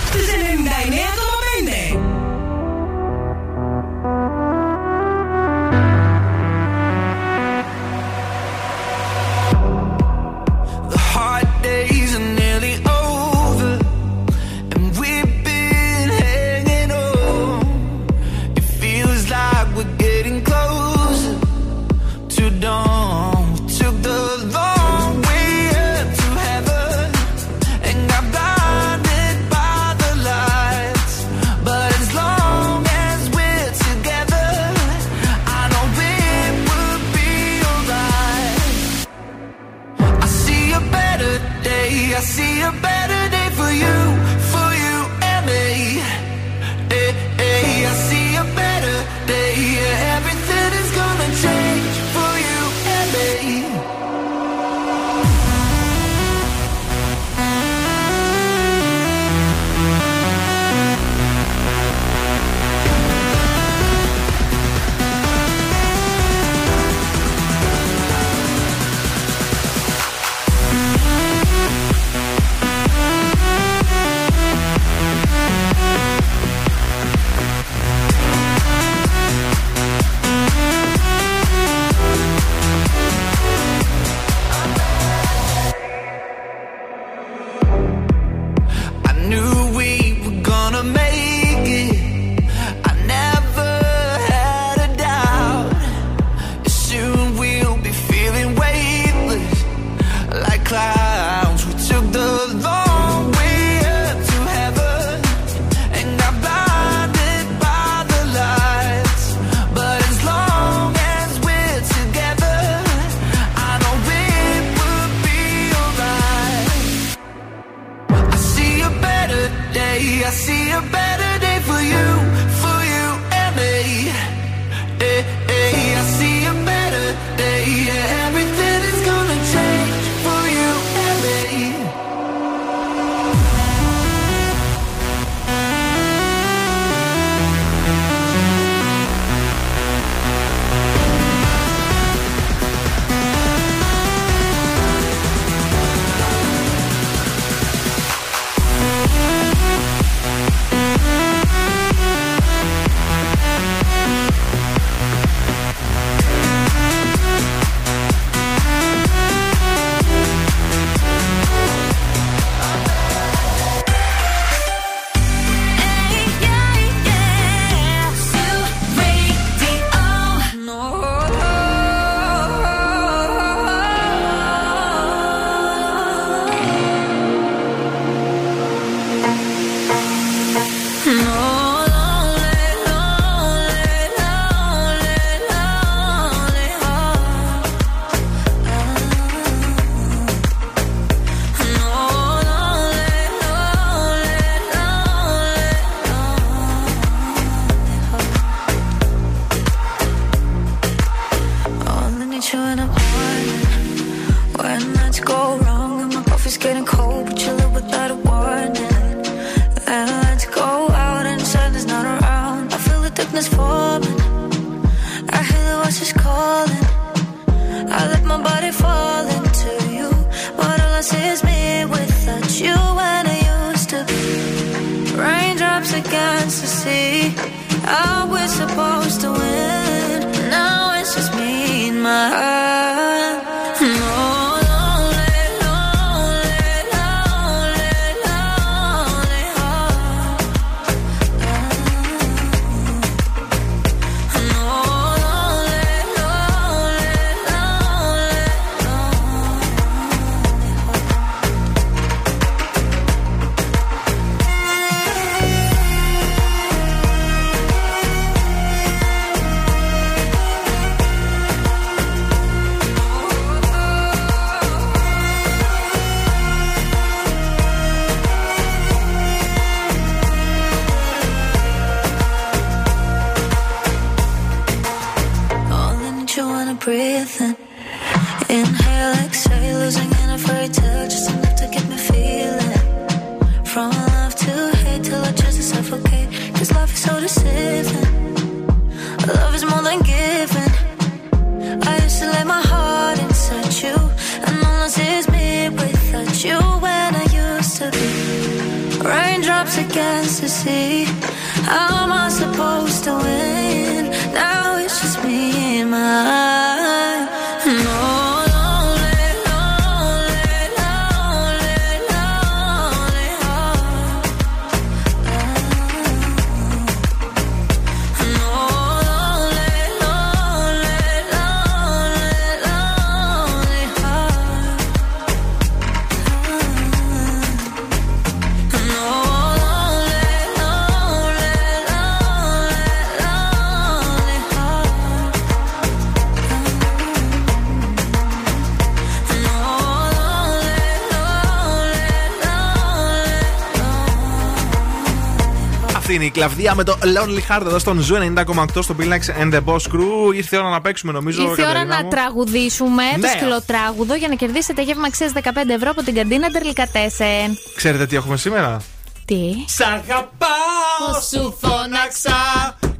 Αυτή 346.43 346.63
είναι 346.63 346.71
η 346.71 346.73
κλαβδία 346.73 346.75
με 346.75 346.85
το 346.85 346.99
Lonely 347.03 347.57
Heart 347.57 347.67
εδώ 347.67 347.79
στον 347.79 348.07
Zoo 348.11 348.45
90,8 348.75 348.83
στο 348.83 348.97
Bill 348.99 349.09
Nax 349.09 349.43
and 349.43 349.55
the 349.55 349.65
Boss 349.65 349.77
Crew. 349.93 350.35
Ήρθε 350.35 350.57
η 350.57 350.59
ώρα 350.59 350.69
να 350.69 350.81
παίξουμε 350.81 351.13
νομίζω. 351.13 351.43
Ήρθε 351.43 351.63
η 351.63 351.65
ώρα 351.65 351.73
Κατερίνα 351.73 351.97
να 351.97 352.03
μου. 352.03 352.09
τραγουδήσουμε 352.11 353.03
το 353.13 353.19
Ναι. 353.19 353.29
σκυλοτράγουδο 353.29 354.15
για 354.15 354.29
να 354.29 354.35
κερδίσετε 354.35 354.83
γεύμα 354.83 355.07
αξίας 355.07 355.33
15 355.35 355.41
ευρώ 355.75 355.91
από 355.91 356.03
την 356.03 356.15
καντίνα 356.15 356.49
Ντερλικατέσεν. 356.51 357.59
Ξέρετε 357.77 358.07
τι 358.07 358.17
έχουμε 358.17 358.37
σήμερα; 358.37 358.81
Τι; 359.25 359.41
Σ' 359.67 359.81
αγαπάω, 359.81 361.21
σου 361.31 361.59
φώναξα 361.61 362.39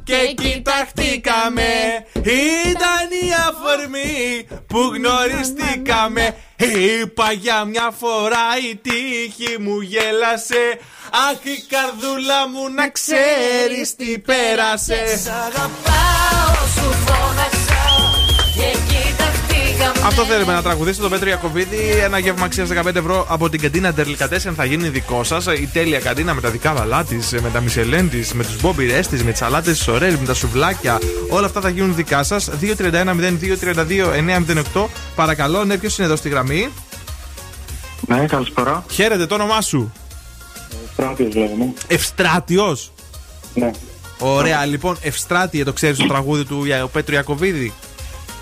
και 0.03 0.33
κοιταχτήκαμε. 0.35 1.63
Ήταν 2.71 3.07
η 3.27 3.29
αφορμή 3.49 4.47
που 4.67 4.79
γνωριστήκαμε. 4.79 6.35
Είπα 6.75 7.31
για 7.31 7.63
μια 7.63 7.91
φορά 7.99 8.47
η 8.71 8.75
τύχη 8.75 9.57
μου 9.59 9.81
γέλασε. 9.81 10.79
Αχ, 11.11 11.43
η 11.43 11.65
καρδούλα 11.69 12.47
μου 12.49 12.69
να 12.69 12.89
ξέρεις 12.89 13.95
τι 13.95 14.19
πέρασε. 14.19 15.17
Σ' 15.23 15.27
αγαπάω, 15.27 16.55
σου 16.75 16.93
φώναξα 17.05 17.83
και 18.55 18.69
κοιταχτήκαμε. 18.71 18.96
Αυτό 20.05 20.23
θέλουμε 20.23 20.53
να 20.53 20.61
τραγουδήσετε 20.61 21.03
το 21.03 21.09
Πέτρο 21.09 21.29
Ιακοβίδη. 21.29 21.77
Ένα 22.03 22.19
γεύμα 22.19 22.45
αξίας 22.45 22.69
15 22.83 22.95
ευρώ 22.95 23.25
από 23.29 23.49
την 23.49 23.61
καντίνα 23.61 23.91
Ντερλικατέσεν 23.93 24.53
θα 24.53 24.65
γίνει 24.65 24.89
δικό 24.89 25.23
σας. 25.23 25.45
Η 25.45 25.69
τέλεια 25.73 25.99
καντίνα 25.99 26.33
με 26.33 26.41
τα 26.41 26.49
δικάβαλά 26.49 27.03
τη, 27.03 27.15
με 27.41 27.49
τα 27.53 27.59
μισελέν 27.61 28.09
τη, 28.09 28.35
με 28.35 28.43
τους 28.43 28.61
μπόμπιρέ 28.61 28.99
τη, 28.99 29.23
με 29.23 29.29
τις 29.31 29.39
σαλάτε 29.39 29.71
τη 29.71 29.77
Σορέλ, 29.77 30.15
με 30.19 30.25
τα 30.25 30.33
σουβλάκια. 30.33 30.99
Όλα 31.29 31.45
αυτά 31.45 31.61
θα 31.61 31.69
γίνουν 31.69 31.95
δικά 31.95 32.23
σας. 32.23 32.49
231-0232-908. 32.61 34.85
Παρακαλώ, 35.15 35.63
ναι, 35.63 35.77
ποιος 35.77 35.97
είναι 35.97 36.07
εδώ 36.07 36.15
στη 36.15 36.29
γραμμή; 36.29 36.69
Ναι, 38.07 38.25
καλησπέρα. 38.25 38.83
Χαίρετε, 38.91 39.25
το 39.25 39.35
όνομά 39.35 39.61
σου; 39.61 39.91
Στράτιος 40.93 41.35
λέγομαι. 41.35 41.73
Ευστράτιος; 41.87 42.91
Ναι. 43.53 43.71
Ωραία, 44.19 44.65
λοιπόν, 44.65 44.97
Ευστράτιε, 45.01 45.63
το 45.63 45.73
ξέρεις 45.73 45.97
το 45.97 46.07
τραγούδι 46.07 46.43
του 46.43 46.65
Ια- 46.65 46.87
Πέτρου 46.91 47.13
Ιακοβίδη; 47.15 47.73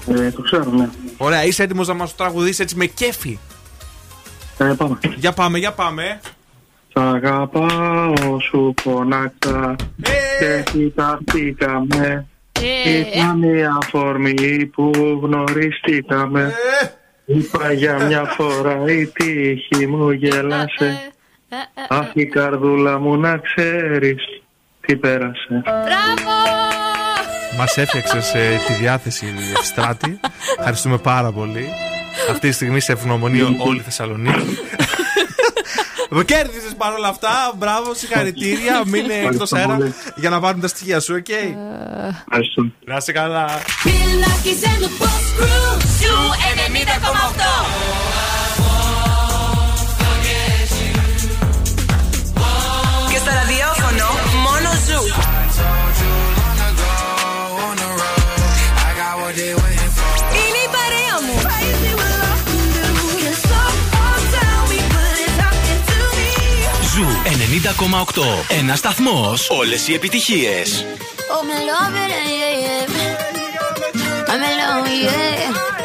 Ε, 0.08 0.32
το 0.32 0.42
ξέρω, 0.42 0.72
ναι. 0.72 0.90
Ωραία, 1.18 1.44
είσαι 1.44 1.64
έτοιμος 1.64 1.88
να 1.88 1.94
μας 1.94 2.10
το 2.10 2.16
τραγουδήσεις 2.18 2.60
έτσι 2.60 2.76
με 2.76 2.86
κέφι; 2.86 3.40
Ε, 4.58 4.74
πάμε. 4.78 4.98
Για 5.16 5.34
πάμε, 5.34 5.58
για 5.58 5.72
πάμε. 5.72 6.20
Σ' 6.90 6.98
αγαπάω, 6.98 8.40
σου 8.40 8.74
φωνάξα 8.82 9.76
και 10.40 10.64
κοιταχτήκαμε. 10.72 12.28
Ήταν 13.14 13.44
η 13.44 13.66
αφορμή 13.82 14.66
που 14.66 14.92
γνωριστήκαμε. 15.22 16.54
Είπα 17.26 17.72
για 17.72 18.04
μια 18.04 18.24
φορά 18.24 18.84
η 18.88 19.06
τύχη 19.06 19.88
μου 19.88 20.12
γέλασε. 20.12 21.12
Αχ, 21.88 22.08
η 22.14 22.26
καρδούλα 22.26 23.00
μου 23.00 23.18
να 23.18 23.38
ξέρεις 23.38 24.24
τι 24.82 24.96
πέρασε. 24.96 25.62
Μπράβο! 25.64 26.95
Μας 27.58 27.78
έφτιαξε 27.78 28.60
τη 28.68 28.74
διάθεση 28.74 29.26
η 29.26 29.52
Ευστράτη. 29.58 30.20
Ευχαριστούμε 30.58 30.98
πάρα 30.98 31.32
πολύ. 31.32 31.70
Αυτή 32.30 32.48
τη 32.48 32.54
στιγμή 32.54 32.80
σε 32.80 32.92
ευγνωμονεί 32.92 33.42
όλη 33.42 33.78
η 33.80 33.82
Θεσσαλονίκη. 33.82 34.58
Κέρδισες 36.26 36.76
παρόλα 36.78 37.08
αυτά. 37.08 37.54
Μπράβο, 37.58 37.94
συγχαρητήρια. 37.94 38.82
Μείνε 38.86 39.14
εκτός 39.14 39.54
αέρα 39.54 39.78
για 40.16 40.30
να 40.30 40.40
πάρουν 40.40 40.62
τα 40.62 40.68
στοιχεία 40.68 41.00
σου, 41.00 41.16
οκ; 41.18 41.30
Ευχαριστώ. 41.30 42.66
Να 42.86 42.96
είσαι 42.96 43.12
καλά. 43.12 43.46
90,8. 67.56 68.24
Ένα 68.48 68.76
σταθμό. 68.76 69.34
Όλε 69.50 69.76
οι 69.88 69.94
επιτυχίε. 69.94 70.64
Oh, 71.34 71.44
me 71.48 71.58
love 71.70 71.96
it, 72.04 72.12
yeah, 72.40 72.64
yeah. 72.64 74.32
I'm 74.32 74.44
alone, 74.52 74.92
yeah. 75.06 75.85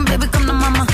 on, 0.00 0.06
baby, 0.06 0.26
come 0.32 0.46
to 0.46 0.52
mama. 0.52 0.89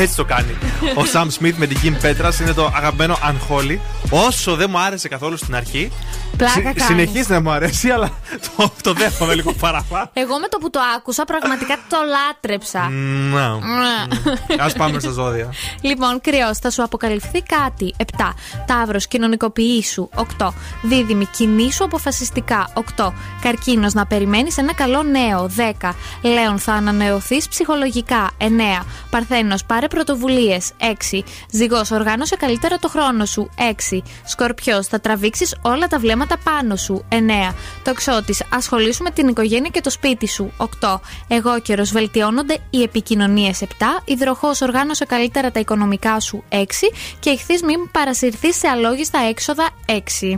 Έτσι 0.00 0.16
το 0.16 0.24
κάνει. 0.24 0.56
Ο 0.94 1.04
Σαμ 1.04 1.28
Σμιθ 1.28 1.56
με 1.58 1.66
την 1.66 1.80
Κιμ 1.80 1.94
Πέτρας 2.00 2.40
είναι 2.40 2.52
το 2.52 2.70
αγαπημένο 2.74 3.18
Unholy. 3.22 3.78
Όσο 4.10 4.56
δεν 4.56 4.70
μου 4.70 4.78
άρεσε 4.78 5.08
καθόλου 5.08 5.36
στην 5.36 5.54
αρχή. 5.54 5.90
Πλάκα 6.36 6.52
συ- 6.54 6.62
κάνεις. 6.64 6.84
συνεχίζει 6.84 7.32
να 7.32 7.40
μου 7.40 7.50
αρέσει, 7.50 7.90
αλλά 7.90 8.10
το, 8.56 8.70
το 8.82 8.92
δέχομαι 8.92 9.34
λίγο 9.34 9.52
παραπάνω. 9.52 10.10
Εγώ 10.12 10.38
με 10.38 10.48
το 10.48 10.58
που 10.58 10.70
το 10.70 10.80
άκουσα 10.96 11.24
πραγματικά 11.24 11.76
το 11.88 11.96
λάτρεψα. 12.08 12.88
Να. 13.32 13.48
Μμμ. 13.48 14.60
Α 14.60 14.70
πάμε 14.76 14.98
στα 15.00 15.10
ζώδια. 15.10 15.52
Λοιπόν, 15.80 16.20
κρυός, 16.20 16.58
θα 16.58 16.70
σου 16.70 16.82
αποκαλυφθεί 16.82 17.42
κάτι. 17.42 17.94
7. 18.16 18.34
Ταύρος, 18.66 19.06
κοινωνικοποιήσου. 19.08 20.08
8. 20.38 20.52
Δίδυμη, 20.82 21.24
κινήσου 21.26 21.84
αποφασιστικά. 21.84 22.68
8. 22.96 23.12
Καρκίνος, 23.42 23.92
να 23.92 24.06
περιμένεις 24.06 24.56
ένα 24.58 24.74
καλό 24.74 25.02
νέο. 25.02 25.48
10. 25.56 25.94
Λέων, 26.22 26.58
θα 26.58 26.72
ανανεωθείς 26.72 27.48
ψυχολογικά. 27.48 28.30
9. 28.38 28.84
Παρθένος, 29.10 29.64
πάρε 29.64 29.88
πρωτοβουλίες. 29.88 30.70
6. 30.78 31.24
Ζυγός, 31.50 31.90
οργάνωσε 31.90 32.36
καλύτερα 32.36 32.76
το 32.78 32.88
χρόνο 32.88 33.24
σου. 33.24 33.50
6. 33.56 34.02
Σκορπιός, 34.24 34.86
θα 34.86 35.00
τραβήξεις 35.00 35.54
όλα 35.62 35.86
τα 35.86 35.98
βλέμματα 35.98 36.19
πάνω 36.44 36.76
σου. 36.76 37.04
9. 37.08 37.54
Τοξότη, 37.82 38.34
ασχολήσου 38.48 39.02
με 39.02 39.10
την 39.10 39.28
οικογένεια 39.28 39.70
και 39.72 39.80
το 39.80 39.90
σπίτι 39.90 40.28
σου. 40.28 40.52
8. 40.56 41.00
Εγώ 41.28 41.60
καιρο, 41.60 41.84
βελτιώνονται 41.84 42.58
οι 42.70 42.82
επικοινωνίες. 42.82 43.62
7. 43.62 43.64
Υδροχό, 44.04 44.50
οργάνωσε 44.62 45.04
καλύτερα 45.04 45.50
τα 45.50 45.60
οικονομικά 45.60 46.20
σου. 46.20 46.44
6. 46.48 46.90
Και 47.18 47.30
ηχθεί, 47.30 47.64
μην 47.64 47.90
παρασυρθείς 47.90 48.56
σε 48.56 48.68
αλόγιστα 48.68 49.18
έξοδα. 49.28 49.68
6. 49.86 50.28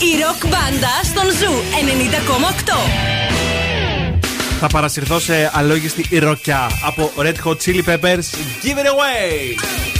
Η 0.00 0.20
ροκ 0.22 0.46
μπάντα 0.46 0.94
στον 1.04 1.24
Zoo 1.24 1.52
90,8. 1.80 3.40
Θα 4.60 4.68
παρασυρθώ 4.68 5.18
σε 5.18 5.50
αλόγιστη 5.54 6.18
ροκιά 6.18 6.70
από 6.84 7.10
Red 7.16 7.34
Hot 7.44 7.56
Chili 7.56 7.84
Peppers. 7.86 8.26
Give 8.62 8.78
it 8.78 8.86
away! 8.86 9.99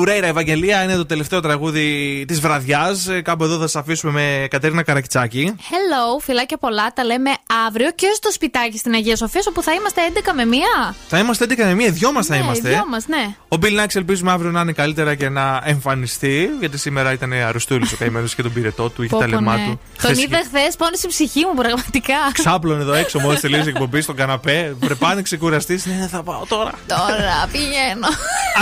Φουρέιρα, 0.00 0.26
Ευαγγελία 0.26 0.82
είναι 0.82 0.96
το 0.96 1.06
τελευταίο 1.06 1.40
τραγούδι 1.40 2.24
της 2.28 2.40
βραδιάς. 2.40 3.08
Κάπου 3.22 3.44
εδώ 3.44 3.58
θα 3.58 3.66
σα 3.66 3.78
αφήσουμε 3.78 4.12
με 4.12 4.46
Κατέρινα 4.50 4.82
Καρακιτσάκη. 4.82 5.54
Hello, 5.58 6.20
φιλάκια 6.20 6.56
πολλά. 6.56 6.92
Τα 6.94 7.04
λέμε 7.04 7.30
αύριο 7.66 7.90
και 7.94 8.06
στο 8.14 8.32
σπιτάκι 8.32 8.78
στην 8.78 8.94
Αγία 8.94 9.16
Σοφία, 9.16 9.42
όπου 9.48 9.62
θα 9.62 9.72
είμαστε 9.72 10.00
11 10.14 10.32
με 10.34 10.42
1. 10.90 10.94
Θα 11.08 11.18
είμαστε 11.18 11.44
11 11.48 11.56
με 11.56 11.74
μία, 11.74 11.90
δυο 11.90 12.12
μας 12.12 12.26
θα 12.26 12.36
Ναι, 12.36 12.42
είμαστε. 12.42 12.68
δυο 12.68 12.84
μας, 12.90 13.06
ναι. 13.06 13.34
Ο 13.48 13.56
Bill 13.62 13.84
Nax 13.84 13.86
ελπίζουμε 13.94 14.30
αύριο 14.32 14.50
να 14.50 14.60
είναι 14.60 14.72
καλύτερα 14.72 15.14
και 15.14 15.28
να 15.28 15.60
εμφανιστεί. 15.64 16.48
Γιατί 16.60 16.78
σήμερα 16.78 17.12
ήταν 17.12 17.32
αρρωστούλη 17.32 17.86
ο 17.92 17.96
καημένος 17.98 18.34
και 18.34 18.42
τον 18.42 18.52
πυρετό 18.52 18.90
του, 18.90 19.02
είχε 19.02 19.14
Πω, 19.14 19.18
τα 19.18 19.24
πω, 19.24 19.30
λεμά 19.30 19.56
ναι. 19.56 19.64
του. 19.64 19.80
Τον 20.02 20.10
Χθες 20.10 20.24
είδα 20.24 20.38
χθες, 20.46 20.76
πόνεσε 20.78 21.06
η 21.06 21.08
ψυχή 21.08 21.40
μου 21.44 21.54
πραγματικά. 21.62 22.14
Ξάπλωνε 22.32 22.82
εδώ 22.82 22.92
έξω 22.92 23.18
μόλις 23.18 23.40
τελείωσε 23.44 23.68
η 23.68 23.68
εκπομπή 23.68 24.00
στον 24.00 24.16
καναπέ. 24.16 24.76
Πρεπάνε 24.80 25.22
ξεκουραστείς. 25.22 25.86
Ναι, 25.86 26.06
θα 26.10 26.22
πάω 26.22 26.42
τώρα. 26.48 26.70
Τώρα 26.86 27.48
πηγαίνω. 27.52 28.08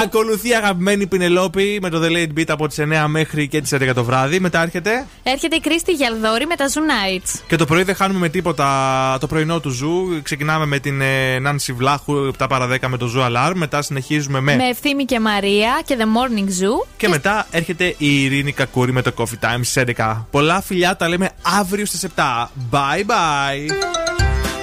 Ακολουθεί 0.02 0.48
η 0.48 0.54
αγαπημένη 0.54 1.06
Πινελόπη 1.06 1.78
με 1.82 1.88
το 1.90 2.00
The 2.04 2.10
Late 2.10 2.38
Beat 2.38 2.48
από 2.48 2.68
τις 2.68 2.76
9 2.80 3.04
μέχρι 3.06 3.48
και 3.48 3.60
τις 3.60 3.72
11 3.74 3.90
το 3.94 4.04
βράδυ. 4.04 4.40
Μετά 4.40 4.62
έρχεται. 4.62 5.06
Έρχεται 5.22 5.56
η 5.56 5.60
Κρίστη 5.60 5.92
Γιαλδόρη 5.92 6.46
με 6.46 6.56
τα 6.56 6.66
Zoo 6.68 6.78
Nights. 6.78 7.40
Και 7.48 7.56
το 7.56 7.64
πρωί 7.64 7.82
δεν 7.82 7.94
χάνουμε 7.94 8.18
με 8.18 8.28
τίποτα 8.28 8.87
το 9.20 9.26
πρωινό 9.26 9.60
του 9.60 9.70
Zoo. 9.70 10.22
Ξεκινάμε 10.22 10.66
με 10.66 10.78
την 10.78 11.00
ε, 11.00 11.38
Νάνση 11.38 11.72
Βλάχου 11.72 12.30
7 12.38 12.46
παρά 12.48 12.68
10 12.70 12.78
με 12.88 12.96
το 12.96 13.06
Zoo 13.06 13.20
Alarm. 13.20 13.52
Μετά 13.54 13.82
συνεχίζουμε 13.82 14.40
με. 14.40 14.56
Με 14.56 14.68
Ευθύμη 14.68 15.04
και 15.04 15.20
Μαρία 15.20 15.80
και 15.84 15.96
The 15.98 16.02
Morning 16.02 16.44
Zoo. 16.46 16.86
Και 16.96 17.08
μετά 17.08 17.46
έρχεται 17.50 17.94
η 17.98 18.22
Ειρήνη 18.22 18.52
Κακούρη 18.52 18.92
με 18.92 19.02
το 19.02 19.12
Coffee 19.16 19.46
Time 19.46 19.60
στις 19.62 19.84
11. 19.96 20.24
Πολλά 20.30 20.60
φιλιά, 20.60 20.96
τα 20.96 21.08
λέμε 21.08 21.30
αύριο 21.42 21.86
στις 21.86 22.06
7. 22.16 22.22
Bye 22.70 23.04
bye. 23.06 23.72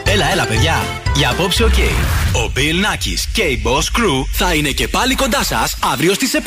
Έλα, 0.08 0.32
έλα, 0.32 0.46
παιδιά. 0.46 0.76
Για 1.16 1.30
απόψε, 1.30 1.64
οκ. 1.64 1.78
Ο 2.34 2.52
Bill 2.56 2.86
Nakis 2.86 3.30
και 3.34 3.42
η 3.42 3.62
Boss 3.66 4.00
Crew 4.00 4.24
θα 4.32 4.54
είναι 4.54 4.70
και 4.70 4.88
πάλι 4.88 5.16
κοντά 5.16 5.44
σας 5.44 5.78
αύριο 5.94 6.14
στις 6.14 6.32
7. 6.34 6.40